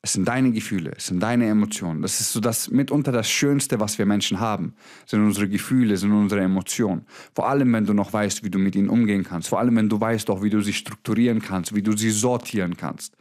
Es 0.00 0.12
sind 0.12 0.28
deine 0.28 0.52
Gefühle, 0.52 0.92
es 0.96 1.08
sind 1.08 1.20
deine 1.20 1.48
Emotionen. 1.48 2.02
Das 2.02 2.20
ist 2.20 2.32
so 2.32 2.38
das 2.38 2.70
mitunter 2.70 3.10
das 3.10 3.28
Schönste, 3.28 3.80
was 3.80 3.98
wir 3.98 4.06
Menschen 4.06 4.38
haben. 4.38 4.74
Sind 5.06 5.24
unsere 5.24 5.48
Gefühle, 5.48 5.96
sind 5.96 6.12
unsere 6.12 6.40
Emotionen. 6.42 7.04
Vor 7.34 7.48
allem, 7.48 7.72
wenn 7.72 7.84
du 7.84 7.94
noch 7.94 8.12
weißt, 8.12 8.44
wie 8.44 8.50
du 8.50 8.58
mit 8.60 8.76
ihnen 8.76 8.90
umgehen 8.90 9.24
kannst. 9.24 9.48
Vor 9.48 9.58
allem, 9.58 9.74
wenn 9.74 9.88
du 9.88 10.00
weißt 10.00 10.30
auch, 10.30 10.42
wie 10.42 10.50
du 10.50 10.60
sie 10.60 10.72
strukturieren 10.72 11.42
kannst, 11.42 11.74
wie 11.74 11.82
du 11.82 11.96
sie 11.96 12.10
sortieren 12.10 12.76
kannst. 12.76 13.16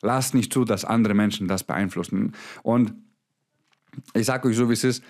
Lass 0.00 0.34
nicht 0.34 0.52
zu, 0.52 0.64
dass 0.64 0.84
andere 0.84 1.14
Menschen 1.14 1.48
das 1.48 1.64
beeinflussen. 1.64 2.32
Und 2.62 2.94
ich 4.14 4.26
sage 4.26 4.48
euch 4.48 4.56
so, 4.56 4.68
wie 4.68 4.74
es 4.74 4.84
ist. 4.84 5.02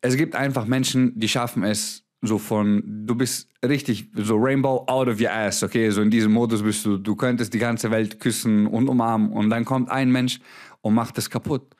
Es 0.00 0.16
gibt 0.16 0.34
einfach 0.34 0.64
Menschen, 0.64 1.18
die 1.18 1.28
schaffen 1.28 1.62
es, 1.62 2.05
so 2.22 2.38
von, 2.38 2.82
du 3.06 3.14
bist 3.14 3.48
richtig 3.64 4.10
so 4.14 4.36
Rainbow 4.36 4.84
out 4.86 5.08
of 5.08 5.20
your 5.20 5.30
ass, 5.30 5.62
okay, 5.62 5.90
so 5.90 6.02
in 6.02 6.10
diesem 6.10 6.32
Modus 6.32 6.62
bist 6.62 6.84
du, 6.84 6.96
du 6.96 7.14
könntest 7.14 7.52
die 7.54 7.58
ganze 7.58 7.90
Welt 7.90 8.20
küssen 8.20 8.66
und 8.66 8.88
umarmen 8.88 9.30
und 9.30 9.50
dann 9.50 9.64
kommt 9.64 9.90
ein 9.90 10.10
Mensch 10.10 10.40
und 10.80 10.94
macht 10.94 11.18
es 11.18 11.30
kaputt. 11.30 11.74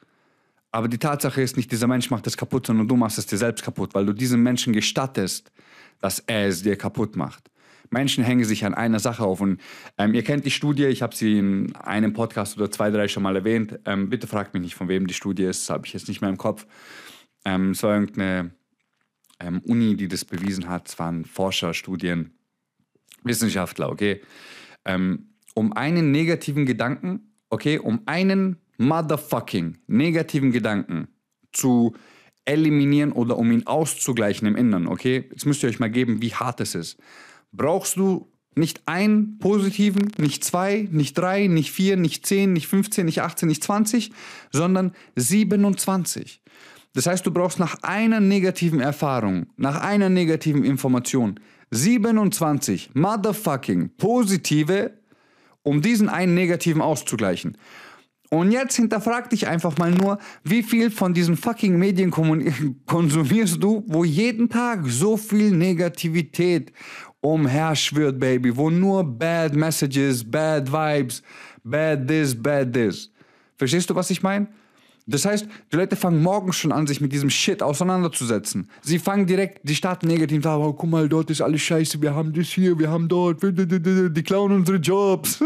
Aber 0.73 0.88
die 0.88 0.99
Tatsache 0.99 1.40
ist 1.40 1.57
nicht, 1.57 1.73
dieser 1.73 1.87
Mensch 1.87 2.11
macht 2.11 2.26
es 2.26 2.37
kaputt, 2.37 2.66
sondern 2.66 2.87
du 2.87 2.97
machst 2.97 3.19
es 3.19 3.26
dir 3.26 3.38
selbst 3.38 3.64
kaputt, 3.64 3.95
weil 3.95 4.05
du 4.05 4.12
diesem 4.12 4.43
Menschen 4.43 4.73
gestattest, 4.73 5.50
dass 6.00 6.19
er 6.19 6.49
es 6.49 6.62
dir 6.62 6.76
kaputt 6.76 7.16
macht. 7.16 7.50
Menschen 7.90 8.25
hängen 8.25 8.45
sich 8.45 8.64
an 8.64 8.75
einer 8.75 8.99
Sache 8.99 9.25
auf 9.25 9.40
und 9.40 9.61
ähm, 9.97 10.12
ihr 10.12 10.23
kennt 10.23 10.45
die 10.45 10.50
Studie, 10.50 10.87
ich 10.87 11.02
habe 11.02 11.14
sie 11.14 11.38
in 11.38 11.75
einem 11.76 12.12
Podcast 12.12 12.57
oder 12.57 12.71
zwei, 12.71 12.90
drei 12.90 13.09
schon 13.09 13.23
mal 13.23 13.37
erwähnt. 13.37 13.78
Ähm, 13.85 14.11
bitte 14.11 14.26
fragt 14.26 14.55
mich 14.55 14.62
nicht, 14.62 14.75
von 14.75 14.88
wem 14.88 15.07
die 15.07 15.14
Studie 15.14 15.45
ist, 15.45 15.71
habe 15.71 15.87
ich 15.87 15.93
jetzt 15.93 16.09
nicht 16.09 16.21
mehr 16.21 16.31
im 16.31 16.37
Kopf. 16.37 16.66
Ähm, 17.45 17.71
es 17.71 17.83
war 17.83 17.95
irgendeine 17.95 18.50
ähm, 19.38 19.61
Uni, 19.64 19.97
die 19.97 20.09
das 20.09 20.25
bewiesen 20.25 20.69
hat. 20.69 20.88
Es 20.88 20.99
waren 20.99 21.25
Forscher, 21.25 21.75
Studien, 21.75 22.33
Wissenschaftler, 23.23 23.90
okay. 23.90 24.23
Ähm, 24.85 25.31
um 25.55 25.73
einen 25.73 26.11
negativen 26.11 26.66
Gedanken, 26.66 27.33
okay, 27.50 27.78
um 27.78 28.02
einen 28.07 28.57
motherfucking 28.78 29.78
negativen 29.87 30.52
Gedanken 30.52 31.09
zu 31.52 31.95
eliminieren 32.45 33.12
oder 33.12 33.38
um 33.38 33.50
ihn 33.50 33.66
auszugleichen 33.66 34.47
im 34.47 34.57
Inneren, 34.57 34.87
okay? 34.87 35.26
Jetzt 35.31 35.47
müsst 35.47 35.62
ihr 35.62 35.69
euch 35.69 35.81
mal 35.81 35.90
geben, 35.90 36.23
wie 36.23 36.35
hart 36.35 36.61
es 36.61 36.75
ist. 36.75 36.99
Brauchst 37.52 37.97
du 37.97 38.31
Nicht 38.59 38.81
einen 38.87 39.37
positiven, 39.38 40.11
nicht 40.16 40.43
zwei, 40.43 40.88
nicht 40.90 41.19
drei, 41.19 41.47
nicht 41.47 41.71
vier, 41.71 41.99
nicht 41.99 42.25
zehn, 42.25 42.55
nicht 42.55 42.66
15, 42.66 43.05
nicht 43.05 43.21
18, 43.21 43.49
nicht 43.49 43.62
20, 43.62 44.12
sondern 44.50 44.93
27. 45.14 46.40
Das 46.97 47.07
heißt, 47.07 47.26
du 47.26 47.31
brauchst 47.31 47.59
nach 47.59 47.76
einer 47.83 48.21
negativen 48.21 48.81
Erfahrung, 48.81 49.49
nach 49.59 49.83
einer 49.83 50.09
negativen 50.09 50.65
Information 50.65 51.38
27 51.71 52.93
motherfucking 52.95 53.91
positive, 53.99 54.93
um 55.62 55.83
diesen 55.83 56.09
einen 56.09 56.33
negativen 56.35 56.81
auszugleichen. 56.81 57.59
Und 58.31 58.50
jetzt 58.50 58.76
hinterfrag 58.76 59.29
dich 59.29 59.47
einfach 59.47 59.76
mal 59.76 59.91
nur, 59.91 60.19
wie 60.43 60.62
viel 60.62 60.91
von 60.91 61.12
diesen 61.12 61.37
fucking 61.37 61.79
Medien 61.79 62.11
konsumierst 62.87 63.62
du, 63.62 63.85
wo 63.87 64.03
jeden 64.03 64.49
Tag 64.49 64.81
so 64.87 65.19
viel 65.19 65.50
Negativität 65.50 66.73
umherschwirrt, 67.21 68.19
Baby, 68.19 68.57
wo 68.57 68.71
nur 68.71 69.05
bad 69.05 69.55
messages, 69.55 70.25
bad 70.25 70.73
vibes, 70.73 71.23
bad 71.62 72.09
this, 72.09 72.35
bad 72.35 72.73
this. 72.73 73.12
Verstehst 73.59 73.91
du, 73.91 73.95
was 73.95 74.09
ich 74.09 74.23
meine? 74.23 74.49
Das 75.09 75.25
heißt, 75.25 75.47
die 75.73 75.77
Leute 75.77 75.95
fangen 75.95 76.21
morgens 76.21 76.57
schon 76.57 76.73
an, 76.73 76.89
sich 76.89 77.01
mit 77.01 77.13
diesem 77.13 77.31
Shit 77.31 77.63
auseinanderzusetzen. 77.63 78.69
Sie 78.83 78.99
fangen 78.99 79.27
direkt, 79.27 79.61
die 79.63 79.77
starten 79.77 80.09
negativ, 80.09 80.43
sagen, 80.43 80.65
oh, 80.65 80.73
guck 80.73 80.91
mal, 80.91 81.09
dort 81.09 81.31
ist 81.31 81.41
alles 81.41 81.63
scheiße, 81.63 82.03
wir 82.03 82.15
haben 82.15 82.33
das 82.33 82.49
hier, 82.49 82.77
wir 82.77 82.91
haben 82.91 83.09
dort, 83.09 83.41
die 83.43 84.23
klauen 84.25 84.51
unsere 84.51 84.79
Jobs. 84.79 85.39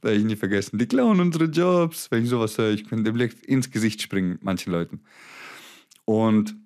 da 0.00 0.08
habe 0.08 0.16
ich 0.16 0.24
nie 0.24 0.36
vergessen, 0.36 0.78
die 0.78 0.86
klauen 0.86 1.20
unsere 1.20 1.44
Jobs. 1.44 2.10
Wenn 2.10 2.24
ich 2.24 2.30
sowas 2.30 2.56
höre, 2.56 2.70
ich 2.70 2.88
könnte 2.88 3.12
direkt 3.12 3.44
ins 3.44 3.70
Gesicht 3.70 4.00
springen, 4.00 4.38
manchen 4.40 4.72
Leuten. 4.72 5.00
Und 6.06 6.56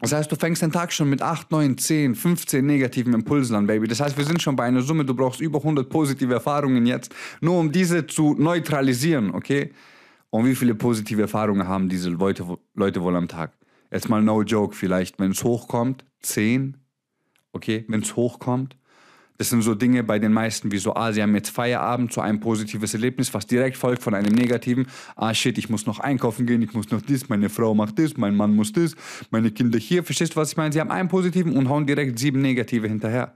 das 0.00 0.12
heißt, 0.12 0.30
du 0.30 0.36
fängst 0.36 0.60
den 0.60 0.72
Tag 0.72 0.92
schon 0.92 1.08
mit 1.08 1.22
8, 1.22 1.50
9, 1.50 1.78
10, 1.78 2.14
15 2.14 2.64
negativen 2.64 3.14
Impulsen 3.14 3.56
an, 3.56 3.66
Baby. 3.66 3.88
Das 3.88 4.00
heißt, 4.00 4.16
wir 4.16 4.24
sind 4.24 4.42
schon 4.42 4.54
bei 4.54 4.64
einer 4.64 4.82
Summe, 4.82 5.04
du 5.04 5.14
brauchst 5.14 5.40
über 5.40 5.58
100 5.58 5.88
positive 5.88 6.34
Erfahrungen 6.34 6.84
jetzt, 6.84 7.14
nur 7.40 7.58
um 7.58 7.72
diese 7.72 8.06
zu 8.06 8.34
neutralisieren, 8.38 9.34
okay? 9.34 9.72
Und 10.28 10.44
wie 10.44 10.54
viele 10.54 10.74
positive 10.74 11.22
Erfahrungen 11.22 11.66
haben 11.66 11.88
diese 11.88 12.10
Leute, 12.10 12.44
Leute 12.74 13.02
wohl 13.02 13.16
am 13.16 13.28
Tag? 13.28 13.52
Jetzt 13.90 14.10
mal 14.10 14.22
no 14.22 14.42
joke 14.42 14.74
vielleicht, 14.74 15.18
wenn 15.18 15.30
es 15.30 15.42
hochkommt, 15.42 16.04
10, 16.20 16.76
okay? 17.52 17.86
Wenn 17.88 18.02
es 18.02 18.16
hochkommt, 18.16 18.76
das 19.38 19.50
sind 19.50 19.62
so 19.62 19.74
Dinge 19.74 20.02
bei 20.02 20.18
den 20.18 20.32
meisten 20.32 20.72
wie 20.72 20.78
so, 20.78 20.94
ah, 20.94 21.12
sie 21.12 21.22
haben 21.22 21.34
jetzt 21.34 21.50
Feierabend, 21.50 22.12
so 22.12 22.20
ein 22.20 22.40
positives 22.40 22.94
Erlebnis, 22.94 23.32
was 23.34 23.46
direkt 23.46 23.76
folgt 23.76 24.02
von 24.02 24.14
einem 24.14 24.34
negativen. 24.34 24.86
Ah, 25.14 25.34
shit, 25.34 25.58
ich 25.58 25.68
muss 25.68 25.86
noch 25.86 26.00
einkaufen 26.00 26.46
gehen, 26.46 26.62
ich 26.62 26.72
muss 26.72 26.90
noch 26.90 27.02
das, 27.02 27.28
meine 27.28 27.48
Frau 27.48 27.74
macht 27.74 27.98
das, 27.98 28.16
mein 28.16 28.36
Mann 28.36 28.54
muss 28.54 28.72
das, 28.72 28.94
meine 29.30 29.50
Kinder 29.50 29.78
hier. 29.78 30.04
Verstehst 30.04 30.34
du, 30.34 30.36
was 30.36 30.52
ich 30.52 30.56
meine? 30.56 30.72
Sie 30.72 30.80
haben 30.80 30.90
einen 30.90 31.08
positiven 31.08 31.56
und 31.56 31.68
hauen 31.68 31.86
direkt 31.86 32.18
sieben 32.18 32.40
negative 32.40 32.88
hinterher. 32.88 33.34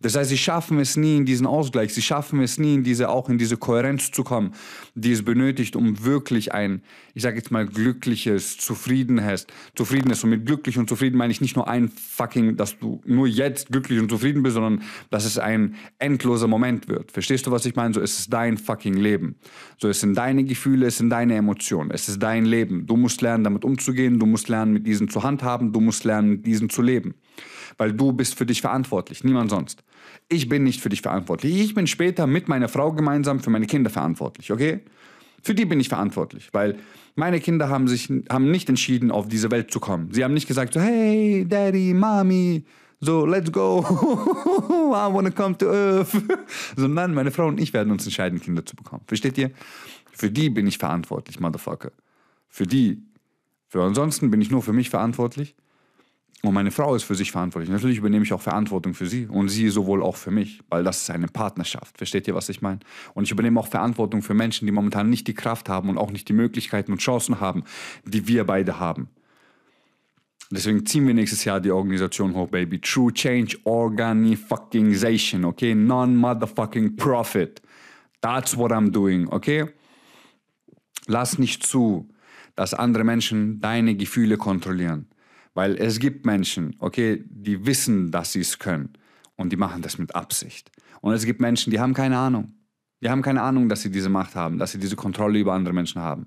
Das 0.00 0.14
heißt, 0.14 0.28
sie 0.28 0.36
schaffen 0.36 0.78
es 0.78 0.98
nie 0.98 1.16
in 1.16 1.24
diesen 1.24 1.46
Ausgleich, 1.46 1.94
sie 1.94 2.02
schaffen 2.02 2.42
es 2.42 2.58
nie 2.58 2.74
in 2.74 2.84
diese, 2.84 3.08
auch 3.08 3.30
in 3.30 3.38
diese 3.38 3.56
Kohärenz 3.56 4.10
zu 4.10 4.24
kommen, 4.24 4.52
die 4.94 5.12
es 5.12 5.24
benötigt, 5.24 5.74
um 5.74 6.04
wirklich 6.04 6.52
ein, 6.52 6.82
ich 7.14 7.22
sage 7.22 7.38
jetzt 7.38 7.50
mal, 7.50 7.64
glückliches, 7.66 8.58
zufriedenes, 8.58 9.46
zufriedenes. 9.74 10.22
Und 10.22 10.30
mit 10.30 10.44
glücklich 10.44 10.76
und 10.76 10.90
zufrieden 10.90 11.16
meine 11.16 11.32
ich 11.32 11.40
nicht 11.40 11.56
nur 11.56 11.66
ein 11.66 11.88
fucking, 11.88 12.58
dass 12.58 12.78
du 12.78 13.00
nur 13.06 13.26
jetzt 13.26 13.70
glücklich 13.70 13.98
und 13.98 14.10
zufrieden 14.10 14.42
bist, 14.42 14.54
sondern 14.54 14.82
dass 15.08 15.24
es 15.24 15.38
ein 15.38 15.76
endloser 15.98 16.46
Moment 16.46 16.88
wird. 16.88 17.10
Verstehst 17.10 17.46
du, 17.46 17.50
was 17.50 17.64
ich 17.64 17.74
meine? 17.74 17.94
So 17.94 18.00
ist 18.02 18.18
es 18.18 18.28
dein 18.28 18.58
fucking 18.58 18.98
Leben. 18.98 19.36
So 19.78 19.88
es 19.88 20.00
sind 20.00 20.14
deine 20.14 20.44
Gefühle, 20.44 20.86
es 20.86 20.98
sind 20.98 21.08
deine 21.08 21.36
Emotionen, 21.36 21.90
es 21.90 22.06
ist 22.10 22.22
dein 22.22 22.44
Leben. 22.44 22.86
Du 22.86 22.96
musst 22.96 23.22
lernen, 23.22 23.44
damit 23.44 23.64
umzugehen, 23.64 24.18
du 24.18 24.26
musst 24.26 24.50
lernen, 24.50 24.74
mit 24.74 24.86
diesen 24.86 25.08
zu 25.08 25.22
handhaben, 25.22 25.72
du 25.72 25.80
musst 25.80 26.04
lernen, 26.04 26.28
mit 26.28 26.46
diesen 26.46 26.68
zu 26.68 26.82
leben 26.82 27.14
weil 27.78 27.92
du 27.92 28.12
bist 28.12 28.36
für 28.36 28.46
dich 28.46 28.60
verantwortlich, 28.60 29.24
niemand 29.24 29.50
sonst. 29.50 29.82
Ich 30.28 30.48
bin 30.48 30.64
nicht 30.64 30.80
für 30.80 30.88
dich 30.88 31.02
verantwortlich. 31.02 31.56
Ich 31.60 31.74
bin 31.74 31.86
später 31.86 32.26
mit 32.26 32.48
meiner 32.48 32.68
Frau 32.68 32.92
gemeinsam 32.92 33.40
für 33.40 33.50
meine 33.50 33.66
Kinder 33.66 33.90
verantwortlich, 33.90 34.52
okay? 34.52 34.80
Für 35.42 35.54
die 35.54 35.64
bin 35.64 35.78
ich 35.78 35.88
verantwortlich, 35.88 36.48
weil 36.52 36.76
meine 37.14 37.40
Kinder 37.40 37.68
haben 37.68 37.88
sich 37.88 38.10
haben 38.30 38.50
nicht 38.50 38.68
entschieden, 38.68 39.10
auf 39.10 39.28
diese 39.28 39.50
Welt 39.50 39.70
zu 39.70 39.80
kommen. 39.80 40.12
Sie 40.12 40.24
haben 40.24 40.34
nicht 40.34 40.48
gesagt 40.48 40.74
so, 40.74 40.80
hey, 40.80 41.46
Daddy, 41.48 41.94
Mami, 41.94 42.64
so, 43.00 43.26
let's 43.26 43.52
go, 43.52 43.80
I 43.84 45.12
wanna 45.12 45.30
come 45.30 45.56
to 45.58 45.70
Earth. 45.70 46.16
Sondern 46.76 47.14
meine 47.14 47.30
Frau 47.30 47.46
und 47.46 47.60
ich 47.60 47.72
werden 47.72 47.92
uns 47.92 48.04
entscheiden, 48.04 48.40
Kinder 48.40 48.64
zu 48.64 48.74
bekommen. 48.74 49.02
Versteht 49.06 49.36
ihr? 49.38 49.50
Für 50.12 50.30
die 50.30 50.48
bin 50.48 50.66
ich 50.66 50.78
verantwortlich, 50.78 51.38
Motherfucker. 51.40 51.92
Für 52.48 52.66
die. 52.66 53.02
Für 53.68 53.82
ansonsten 53.82 54.30
bin 54.30 54.40
ich 54.40 54.50
nur 54.50 54.62
für 54.62 54.72
mich 54.72 54.88
verantwortlich. 54.88 55.54
Und 56.42 56.54
meine 56.54 56.70
Frau 56.70 56.94
ist 56.94 57.02
für 57.02 57.14
sich 57.14 57.32
verantwortlich. 57.32 57.70
Natürlich 57.70 57.98
übernehme 57.98 58.24
ich 58.24 58.32
auch 58.32 58.40
Verantwortung 58.40 58.94
für 58.94 59.06
sie 59.06 59.26
und 59.26 59.48
sie 59.48 59.68
sowohl 59.68 60.02
auch 60.02 60.16
für 60.16 60.30
mich, 60.30 60.60
weil 60.68 60.84
das 60.84 61.02
ist 61.02 61.10
eine 61.10 61.26
Partnerschaft. 61.26 61.98
Versteht 61.98 62.28
ihr, 62.28 62.34
was 62.34 62.48
ich 62.48 62.62
meine? 62.62 62.78
Und 63.14 63.24
ich 63.24 63.32
übernehme 63.32 63.58
auch 63.58 63.66
Verantwortung 63.66 64.22
für 64.22 64.34
Menschen, 64.34 64.66
die 64.66 64.72
momentan 64.72 65.10
nicht 65.10 65.26
die 65.26 65.34
Kraft 65.34 65.68
haben 65.68 65.88
und 65.88 65.98
auch 65.98 66.12
nicht 66.12 66.28
die 66.28 66.34
Möglichkeiten 66.34 66.92
und 66.92 66.98
Chancen 66.98 67.40
haben, 67.40 67.64
die 68.04 68.28
wir 68.28 68.44
beide 68.44 68.78
haben. 68.78 69.08
Deswegen 70.50 70.86
ziehen 70.86 71.06
wir 71.06 71.14
nächstes 71.14 71.44
Jahr 71.44 71.60
die 71.60 71.72
Organisation 71.72 72.34
hoch, 72.34 72.48
Baby. 72.48 72.80
True 72.80 73.12
Change 73.12 73.58
Organization, 73.64 75.44
okay? 75.44 75.74
Non-motherfucking 75.74 76.96
profit. 76.96 77.60
That's 78.20 78.56
what 78.56 78.70
I'm 78.70 78.90
doing, 78.90 79.26
okay? 79.28 79.66
Lass 81.08 81.38
nicht 81.38 81.64
zu, 81.66 82.08
dass 82.54 82.74
andere 82.74 83.02
Menschen 83.02 83.60
deine 83.60 83.96
Gefühle 83.96 84.36
kontrollieren. 84.36 85.08
Weil 85.56 85.76
es 85.76 85.98
gibt 85.98 86.26
Menschen, 86.26 86.76
okay, 86.80 87.24
die 87.30 87.64
wissen, 87.64 88.10
dass 88.10 88.32
sie 88.32 88.40
es 88.40 88.58
können 88.58 88.90
und 89.36 89.50
die 89.54 89.56
machen 89.56 89.80
das 89.80 89.96
mit 89.96 90.14
Absicht. 90.14 90.70
Und 91.00 91.14
es 91.14 91.24
gibt 91.24 91.40
Menschen, 91.40 91.70
die 91.70 91.80
haben 91.80 91.94
keine 91.94 92.18
Ahnung. 92.18 92.52
Die 93.00 93.08
haben 93.08 93.22
keine 93.22 93.40
Ahnung, 93.40 93.70
dass 93.70 93.80
sie 93.80 93.90
diese 93.90 94.10
Macht 94.10 94.34
haben, 94.34 94.58
dass 94.58 94.72
sie 94.72 94.78
diese 94.78 94.96
Kontrolle 94.96 95.38
über 95.38 95.54
andere 95.54 95.72
Menschen 95.72 96.02
haben. 96.02 96.26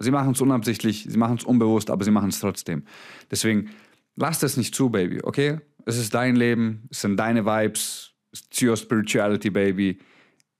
Sie 0.00 0.10
machen 0.10 0.32
es 0.32 0.40
unabsichtlich, 0.40 1.06
sie 1.08 1.16
machen 1.18 1.36
es 1.38 1.44
unbewusst, 1.44 1.88
aber 1.88 2.04
sie 2.04 2.10
machen 2.10 2.30
es 2.30 2.40
trotzdem. 2.40 2.82
Deswegen, 3.30 3.70
lass 4.16 4.40
das 4.40 4.56
nicht 4.56 4.74
zu, 4.74 4.90
Baby, 4.90 5.20
okay? 5.22 5.60
Es 5.86 5.96
ist 5.96 6.12
dein 6.12 6.34
Leben, 6.34 6.88
es 6.90 7.00
sind 7.00 7.16
deine 7.16 7.46
Vibes, 7.46 8.12
it's 8.32 8.60
your 8.60 8.76
spirituality, 8.76 9.50
baby, 9.50 10.00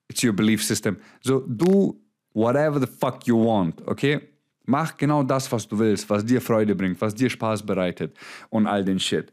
it's 0.08 0.22
your 0.22 0.34
belief 0.34 0.62
system. 0.62 0.98
So, 1.20 1.40
do 1.48 2.00
whatever 2.32 2.78
the 2.78 2.86
fuck 2.86 3.26
you 3.26 3.44
want, 3.44 3.84
okay? 3.88 4.20
Mach 4.64 4.96
genau 4.96 5.22
das, 5.22 5.50
was 5.50 5.66
du 5.66 5.78
willst, 5.78 6.08
was 6.08 6.24
dir 6.24 6.40
Freude 6.40 6.74
bringt, 6.74 7.00
was 7.00 7.14
dir 7.14 7.28
Spaß 7.28 7.64
bereitet 7.64 8.16
und 8.50 8.66
all 8.66 8.84
den 8.84 9.00
Shit. 9.00 9.32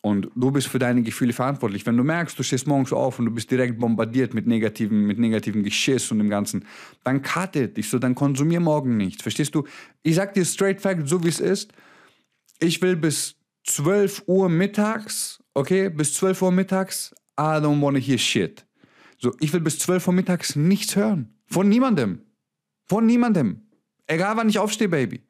Und 0.00 0.30
du 0.36 0.50
bist 0.50 0.68
für 0.68 0.78
deine 0.78 1.02
Gefühle 1.02 1.32
verantwortlich. 1.32 1.84
Wenn 1.84 1.96
du 1.96 2.04
merkst, 2.04 2.38
du 2.38 2.42
stehst 2.42 2.66
morgens 2.66 2.92
auf 2.92 3.18
und 3.18 3.26
du 3.26 3.32
bist 3.32 3.50
direkt 3.50 3.78
bombardiert 3.78 4.32
mit 4.32 4.46
negativen, 4.46 5.06
mit 5.06 5.18
negativem 5.18 5.64
Geschiss 5.64 6.10
und 6.12 6.18
dem 6.18 6.30
Ganzen, 6.30 6.64
dann 7.02 7.20
cutte 7.22 7.68
dich 7.68 7.88
so, 7.88 7.98
dann 7.98 8.14
konsumier 8.14 8.60
morgen 8.60 8.96
nichts. 8.96 9.22
Verstehst 9.22 9.54
du? 9.54 9.64
Ich 10.02 10.14
sag 10.14 10.34
dir 10.34 10.44
straight 10.44 10.80
fact, 10.80 11.08
so 11.08 11.22
wie 11.24 11.28
es 11.28 11.40
ist. 11.40 11.72
Ich 12.60 12.80
will 12.80 12.96
bis 12.96 13.36
12 13.64 14.22
Uhr 14.26 14.48
mittags, 14.48 15.42
okay, 15.54 15.90
bis 15.90 16.14
12 16.14 16.42
Uhr 16.42 16.52
mittags, 16.52 17.12
I 17.38 17.60
don't 17.60 17.82
wanna 17.82 17.98
hear 17.98 18.18
shit. 18.18 18.64
So, 19.18 19.34
ich 19.40 19.52
will 19.52 19.60
bis 19.60 19.80
12 19.80 20.06
Uhr 20.06 20.14
mittags 20.14 20.54
nichts 20.54 20.94
hören. 20.94 21.34
Von 21.46 21.68
niemandem. 21.68 22.20
Von 22.86 23.06
niemandem. 23.06 23.67
Egal 24.08 24.36
wann 24.36 24.48
ich 24.48 24.58
aufstehe, 24.58 24.88
Baby. 24.88 25.22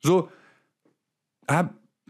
So, 0.00 0.30
äh, 1.46 1.64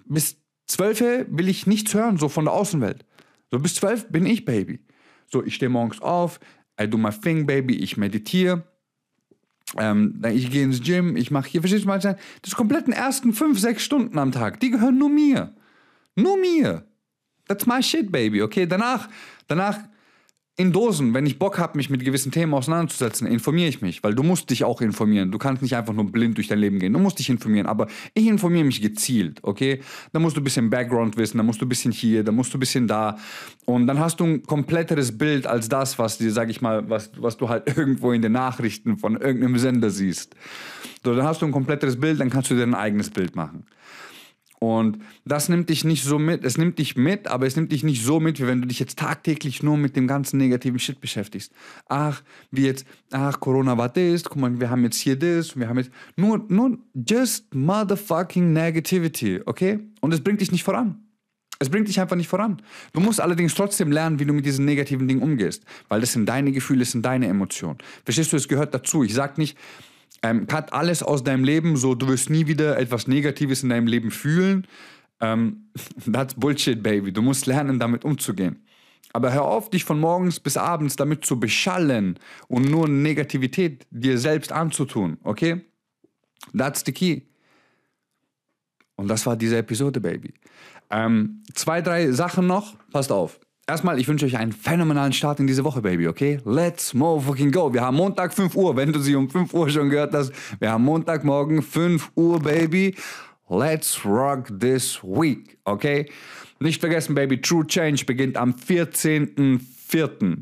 bis 0.07 0.37
12 0.69 1.27
will 1.29 1.49
ich 1.49 1.67
nichts 1.67 1.93
hören, 1.93 2.17
so 2.17 2.29
von 2.29 2.45
der 2.47 2.55
Außenwelt. 2.55 3.05
So 3.51 3.59
bis 3.59 3.75
12 3.75 4.09
bin 4.09 4.25
ich 4.25 4.45
Baby. 4.45 4.81
So, 5.27 5.45
ich 5.45 5.57
stehe 5.57 5.69
morgens 5.69 6.01
auf, 6.01 6.41
I 6.81 6.89
do 6.89 6.97
my 6.97 7.11
thing, 7.11 7.47
Baby, 7.47 7.77
ich 7.77 7.97
meditiere. 7.97 8.65
Ähm, 9.77 10.23
ich 10.33 10.51
gehe 10.51 10.65
ins 10.65 10.83
Gym, 10.83 11.17
ich 11.17 11.31
mache 11.31 11.49
hier, 11.49 11.61
verstehst 11.61 11.85
du 11.85 11.89
mal, 11.89 11.99
das 11.99 12.55
kompletten 12.55 12.93
ersten 12.93 13.33
5, 13.33 13.59
6 13.59 13.83
Stunden 13.83 14.19
am 14.19 14.33
Tag, 14.33 14.61
die 14.61 14.71
gehören 14.71 14.99
nur 14.99 15.11
mir. 15.11 15.55
Nur 16.15 16.37
mir. 16.39 16.87
That's 17.49 17.67
my 17.67 17.83
shit, 17.83 18.13
baby, 18.13 18.43
okay? 18.43 18.67
Danach, 18.67 19.09
danach 19.49 19.79
in 20.61 20.73
Dosen, 20.73 21.15
wenn 21.15 21.25
ich 21.25 21.39
Bock 21.39 21.59
habe, 21.59 21.79
mich 21.79 21.89
mit 21.89 22.05
gewissen 22.05 22.33
Themen 22.33 22.53
auseinanderzusetzen, 22.53 23.27
informiere 23.27 23.69
ich 23.69 23.81
mich, 23.81 24.03
weil 24.03 24.15
du 24.15 24.23
musst 24.23 24.51
dich 24.51 24.63
auch 24.63 24.83
informieren. 24.83 25.33
Du 25.33 25.39
kannst 25.39 25.63
nicht 25.63 25.75
einfach 25.75 25.95
nur 25.95 26.13
blind 26.13 26.37
durch 26.37 26.49
dein 26.49 26.59
Leben 26.59 26.79
gehen. 26.79 26.93
Du 26.93 26.99
musst 26.99 27.19
dich 27.19 27.31
informieren, 27.31 27.67
aber 27.67 27.87
ich 28.13 28.27
informiere 28.27 28.65
mich 28.65 28.83
gezielt, 28.83 29.39
okay? 29.43 29.81
Da 30.13 30.19
musst 30.19 30.37
du 30.37 30.43
ein 30.43 30.45
bisschen 30.45 30.69
Background 30.69 31.17
wissen, 31.17 31.39
da 31.39 31.43
musst 31.43 31.63
du 31.63 31.65
ein 31.65 31.71
bisschen 31.71 31.93
hier, 31.93 32.25
da 32.25 32.31
musst 32.31 32.53
du 32.53 32.59
ein 32.59 32.61
bisschen 32.61 32.87
da 32.87 33.17
und 33.65 33.87
dann 33.87 33.99
hast 33.99 34.21
du 34.21 34.25
ein 34.25 34.43
kompletteres 34.43 35.17
Bild 35.17 35.47
als 35.47 35.71
das, 35.71 35.99
was 35.99 36.19
dir, 36.19 36.31
sag 36.31 36.51
ich 36.51 36.61
mal, 36.61 36.91
was, 36.91 37.11
was 37.17 37.39
du 37.39 37.49
halt 37.49 37.67
irgendwo 37.79 38.13
in 38.13 38.21
den 38.21 38.33
Nachrichten 38.33 38.99
von 38.99 39.17
irgendeinem 39.17 39.57
Sender 39.57 39.89
siehst. 39.89 40.37
So, 41.03 41.15
dann 41.15 41.25
hast 41.25 41.41
du 41.41 41.47
ein 41.47 41.53
kompletteres 41.53 41.99
Bild, 41.99 42.21
dann 42.21 42.29
kannst 42.29 42.51
du 42.51 42.55
dir 42.55 42.65
ein 42.65 42.75
eigenes 42.75 43.09
Bild 43.09 43.35
machen. 43.35 43.65
Und 44.63 44.99
das 45.25 45.49
nimmt 45.49 45.71
dich 45.71 45.85
nicht 45.85 46.05
so 46.05 46.19
mit. 46.19 46.45
Es 46.45 46.59
nimmt 46.59 46.79
dich 46.79 46.95
mit, 46.95 47.29
aber 47.29 47.47
es 47.47 47.57
nimmt 47.57 47.73
dich 47.73 47.83
nicht 47.83 48.05
so 48.05 48.21
mit, 48.21 48.39
wie 48.39 48.47
wenn 48.47 48.61
du 48.61 48.69
dich 48.69 48.79
jetzt 48.79 48.99
tagtäglich 48.99 49.63
nur 49.63 49.79
mit 49.79 49.97
dem 49.97 50.07
ganzen 50.07 50.37
negativen 50.37 50.79
Shit 50.79 51.01
beschäftigst. 51.01 51.51
Ach, 51.89 52.23
wie 52.51 52.67
jetzt, 52.67 52.85
ach, 53.11 53.41
Corona 53.41 53.79
war 53.79 53.89
das, 53.89 54.23
guck 54.23 54.37
mal, 54.37 54.61
wir 54.61 54.69
haben 54.69 54.85
jetzt 54.85 55.01
hier 55.01 55.19
das, 55.19 55.59
wir 55.59 55.67
haben 55.67 55.79
jetzt. 55.79 55.91
Nur, 56.15 56.45
nur 56.49 56.79
just 56.95 57.55
motherfucking 57.55 58.53
negativity, 58.53 59.41
okay? 59.47 59.81
Und 60.03 60.13
es 60.13 60.21
bringt 60.21 60.43
dich 60.43 60.53
nicht 60.53 60.63
voran. 60.63 61.07
Es 61.59 61.71
bringt 61.71 61.89
dich 61.89 61.99
einfach 61.99 62.17
nicht 62.17 62.29
voran. 62.29 62.61
Du 62.93 63.01
musst 63.01 63.21
allerdings 63.21 63.55
trotzdem 63.55 63.91
lernen, 63.93 64.19
wie 64.19 64.27
du 64.27 64.35
mit 64.35 64.45
diesen 64.45 64.67
negativen 64.67 65.09
Dingen 65.09 65.23
umgehst, 65.23 65.65
weil 65.89 66.03
das 66.03 66.13
sind 66.13 66.27
deine 66.27 66.53
Gefühle, 66.53 66.81
das 66.81 66.93
sind 66.93 67.05
deine 67.05 67.29
Emotionen. 67.29 67.79
Verstehst 68.05 68.33
du, 68.33 68.37
es 68.37 68.49
gehört 68.49 68.75
dazu. 68.75 69.05
Ich 69.05 69.15
sag 69.15 69.39
nicht, 69.39 69.57
ähm, 70.23 70.47
cut 70.47 70.73
alles 70.73 71.03
aus 71.03 71.25
deinem 71.25 71.45
Leben, 71.45 71.77
so 71.77 71.95
du 71.95 72.09
wirst 72.09 72.31
nie 72.31 72.47
wieder 72.47 72.79
etwas 72.79 73.07
Negatives 73.07 73.63
in 73.63 73.71
deinem 73.71 73.87
Leben 73.87 74.11
fühlen. 74.11 74.67
Ähm, 75.21 75.71
that's 76.13 76.35
Bullshit, 76.35 76.83
Baby. 76.83 77.13
Du 77.13 77.23
musst 77.23 77.47
lernen, 77.47 77.79
damit 77.79 78.05
umzugehen. 78.05 78.65
Aber 79.13 79.33
hör 79.33 79.45
auf, 79.45 79.71
dich 79.71 79.85
von 79.85 79.99
morgens 79.99 80.39
bis 80.39 80.57
abends 80.57 80.97
damit 80.97 81.25
zu 81.25 81.41
beschallen 81.41 82.19
und 82.47 82.71
nur 82.71 82.89
Negativität 82.89 83.87
dir 83.91 84.19
selbst 84.19 84.53
anzutun, 84.53 85.19
okay? 85.25 85.63
That's 86.57 86.85
the 86.87 86.93
key. 86.93 87.23
Und 88.95 89.09
das 89.09 89.27
war 89.27 89.37
diese 89.37 89.57
Episode, 89.57 90.01
Baby. 90.01 90.35
Ähm, 90.91 91.43
zwei, 91.55 91.81
drei 91.81 92.13
Sachen 92.13 92.47
noch. 92.47 92.77
Passt 92.93 93.11
auf. 93.11 93.41
Erstmal, 93.71 94.01
ich 94.01 94.09
wünsche 94.09 94.27
euch 94.27 94.37
einen 94.37 94.51
phänomenalen 94.51 95.13
Start 95.13 95.39
in 95.39 95.47
diese 95.47 95.63
Woche, 95.63 95.81
Baby, 95.81 96.09
okay? 96.09 96.41
Let's 96.45 96.93
motherfucking 96.93 97.53
go. 97.53 97.73
Wir 97.73 97.83
haben 97.83 97.97
Montag 97.97 98.35
5 98.35 98.57
Uhr, 98.57 98.75
wenn 98.75 98.93
du 98.93 98.99
sie 98.99 99.15
um 99.15 99.31
5 99.31 99.55
Uhr 99.55 99.71
schon 99.71 99.91
gehört 99.91 100.13
hast. 100.13 100.33
Wir 100.59 100.73
haben 100.73 100.83
Montagmorgen 100.83 101.63
5 101.63 102.11
Uhr, 102.17 102.41
Baby. 102.41 102.97
Let's 103.49 104.05
rock 104.05 104.49
this 104.59 105.01
week, 105.05 105.57
okay? 105.63 106.11
Nicht 106.59 106.81
vergessen, 106.81 107.15
Baby, 107.15 107.41
True 107.41 107.65
Change 107.65 108.05
beginnt 108.07 108.37
am 108.37 108.55
14.04. 108.55 110.39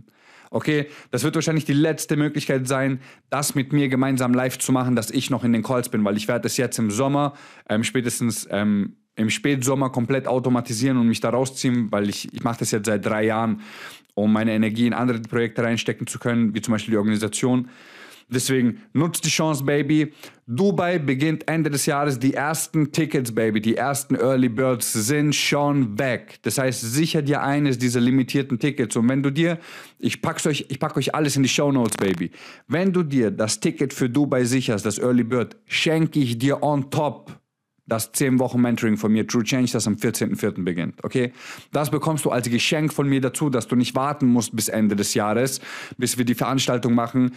Okay, 0.50 0.86
das 1.10 1.22
wird 1.22 1.34
wahrscheinlich 1.34 1.66
die 1.66 1.74
letzte 1.74 2.16
Möglichkeit 2.16 2.66
sein, 2.66 2.98
das 3.28 3.54
mit 3.54 3.74
mir 3.74 3.90
gemeinsam 3.90 4.32
live 4.32 4.58
zu 4.58 4.72
machen, 4.72 4.96
dass 4.96 5.10
ich 5.10 5.28
noch 5.28 5.44
in 5.44 5.52
den 5.52 5.62
Calls 5.62 5.90
bin, 5.90 6.02
weil 6.02 6.16
ich 6.16 6.28
werde 6.28 6.46
es 6.46 6.56
jetzt 6.56 6.78
im 6.78 6.90
Sommer, 6.90 7.34
ähm, 7.68 7.84
spätestens 7.84 8.48
ähm, 8.50 8.96
im 9.18 9.30
Spätsommer 9.30 9.90
komplett 9.90 10.26
automatisieren 10.26 10.96
und 10.96 11.08
mich 11.08 11.20
da 11.20 11.30
rausziehen, 11.30 11.90
weil 11.90 12.08
ich, 12.08 12.32
ich 12.32 12.42
mache 12.42 12.60
das 12.60 12.70
jetzt 12.70 12.86
seit 12.86 13.04
drei 13.04 13.24
Jahren, 13.24 13.60
um 14.14 14.32
meine 14.32 14.52
Energie 14.52 14.86
in 14.86 14.92
andere 14.92 15.20
Projekte 15.20 15.62
reinstecken 15.62 16.06
zu 16.06 16.18
können, 16.18 16.54
wie 16.54 16.60
zum 16.60 16.72
Beispiel 16.72 16.92
die 16.92 16.98
Organisation. 16.98 17.68
Deswegen 18.30 18.82
nutzt 18.92 19.24
die 19.24 19.30
Chance, 19.30 19.64
Baby. 19.64 20.12
Dubai 20.46 20.98
beginnt 20.98 21.48
Ende 21.48 21.70
des 21.70 21.86
Jahres. 21.86 22.18
Die 22.18 22.34
ersten 22.34 22.92
Tickets, 22.92 23.34
Baby, 23.34 23.60
die 23.60 23.76
ersten 23.76 24.16
Early 24.16 24.50
Birds 24.50 24.92
sind 24.92 25.34
schon 25.34 25.98
weg. 25.98 26.38
Das 26.42 26.58
heißt, 26.58 26.80
sicher 26.80 27.22
dir 27.22 27.42
eines 27.42 27.78
dieser 27.78 28.00
limitierten 28.00 28.58
Tickets. 28.58 28.96
Und 28.96 29.08
wenn 29.08 29.22
du 29.22 29.30
dir, 29.30 29.58
ich 29.98 30.20
pack's 30.20 30.46
euch, 30.46 30.68
pack 30.78 30.96
euch 30.98 31.14
alles 31.14 31.36
in 31.36 31.42
die 31.42 31.48
Show 31.48 31.72
Notes, 31.72 31.96
Baby. 31.96 32.30
Wenn 32.66 32.92
du 32.92 33.02
dir 33.02 33.30
das 33.30 33.60
Ticket 33.60 33.94
für 33.94 34.10
Dubai 34.10 34.44
sicherst, 34.44 34.84
das 34.84 34.98
Early 34.98 35.24
Bird, 35.24 35.56
schenke 35.66 36.20
ich 36.20 36.38
dir 36.38 36.62
on 36.62 36.90
top 36.90 37.40
das 37.88 38.12
10 38.12 38.38
Wochen 38.38 38.60
Mentoring 38.60 38.96
von 38.96 39.12
mir, 39.12 39.26
True 39.26 39.44
Change, 39.44 39.72
das 39.72 39.86
am 39.86 39.94
14.04. 39.94 40.62
beginnt. 40.64 41.02
Okay? 41.02 41.32
Das 41.72 41.90
bekommst 41.90 42.24
du 42.24 42.30
als 42.30 42.48
Geschenk 42.48 42.92
von 42.92 43.08
mir 43.08 43.20
dazu, 43.20 43.50
dass 43.50 43.66
du 43.66 43.76
nicht 43.76 43.94
warten 43.94 44.26
musst 44.26 44.54
bis 44.54 44.68
Ende 44.68 44.94
des 44.96 45.14
Jahres, 45.14 45.60
bis 45.96 46.18
wir 46.18 46.24
die 46.24 46.34
Veranstaltung 46.34 46.94
machen 46.94 47.32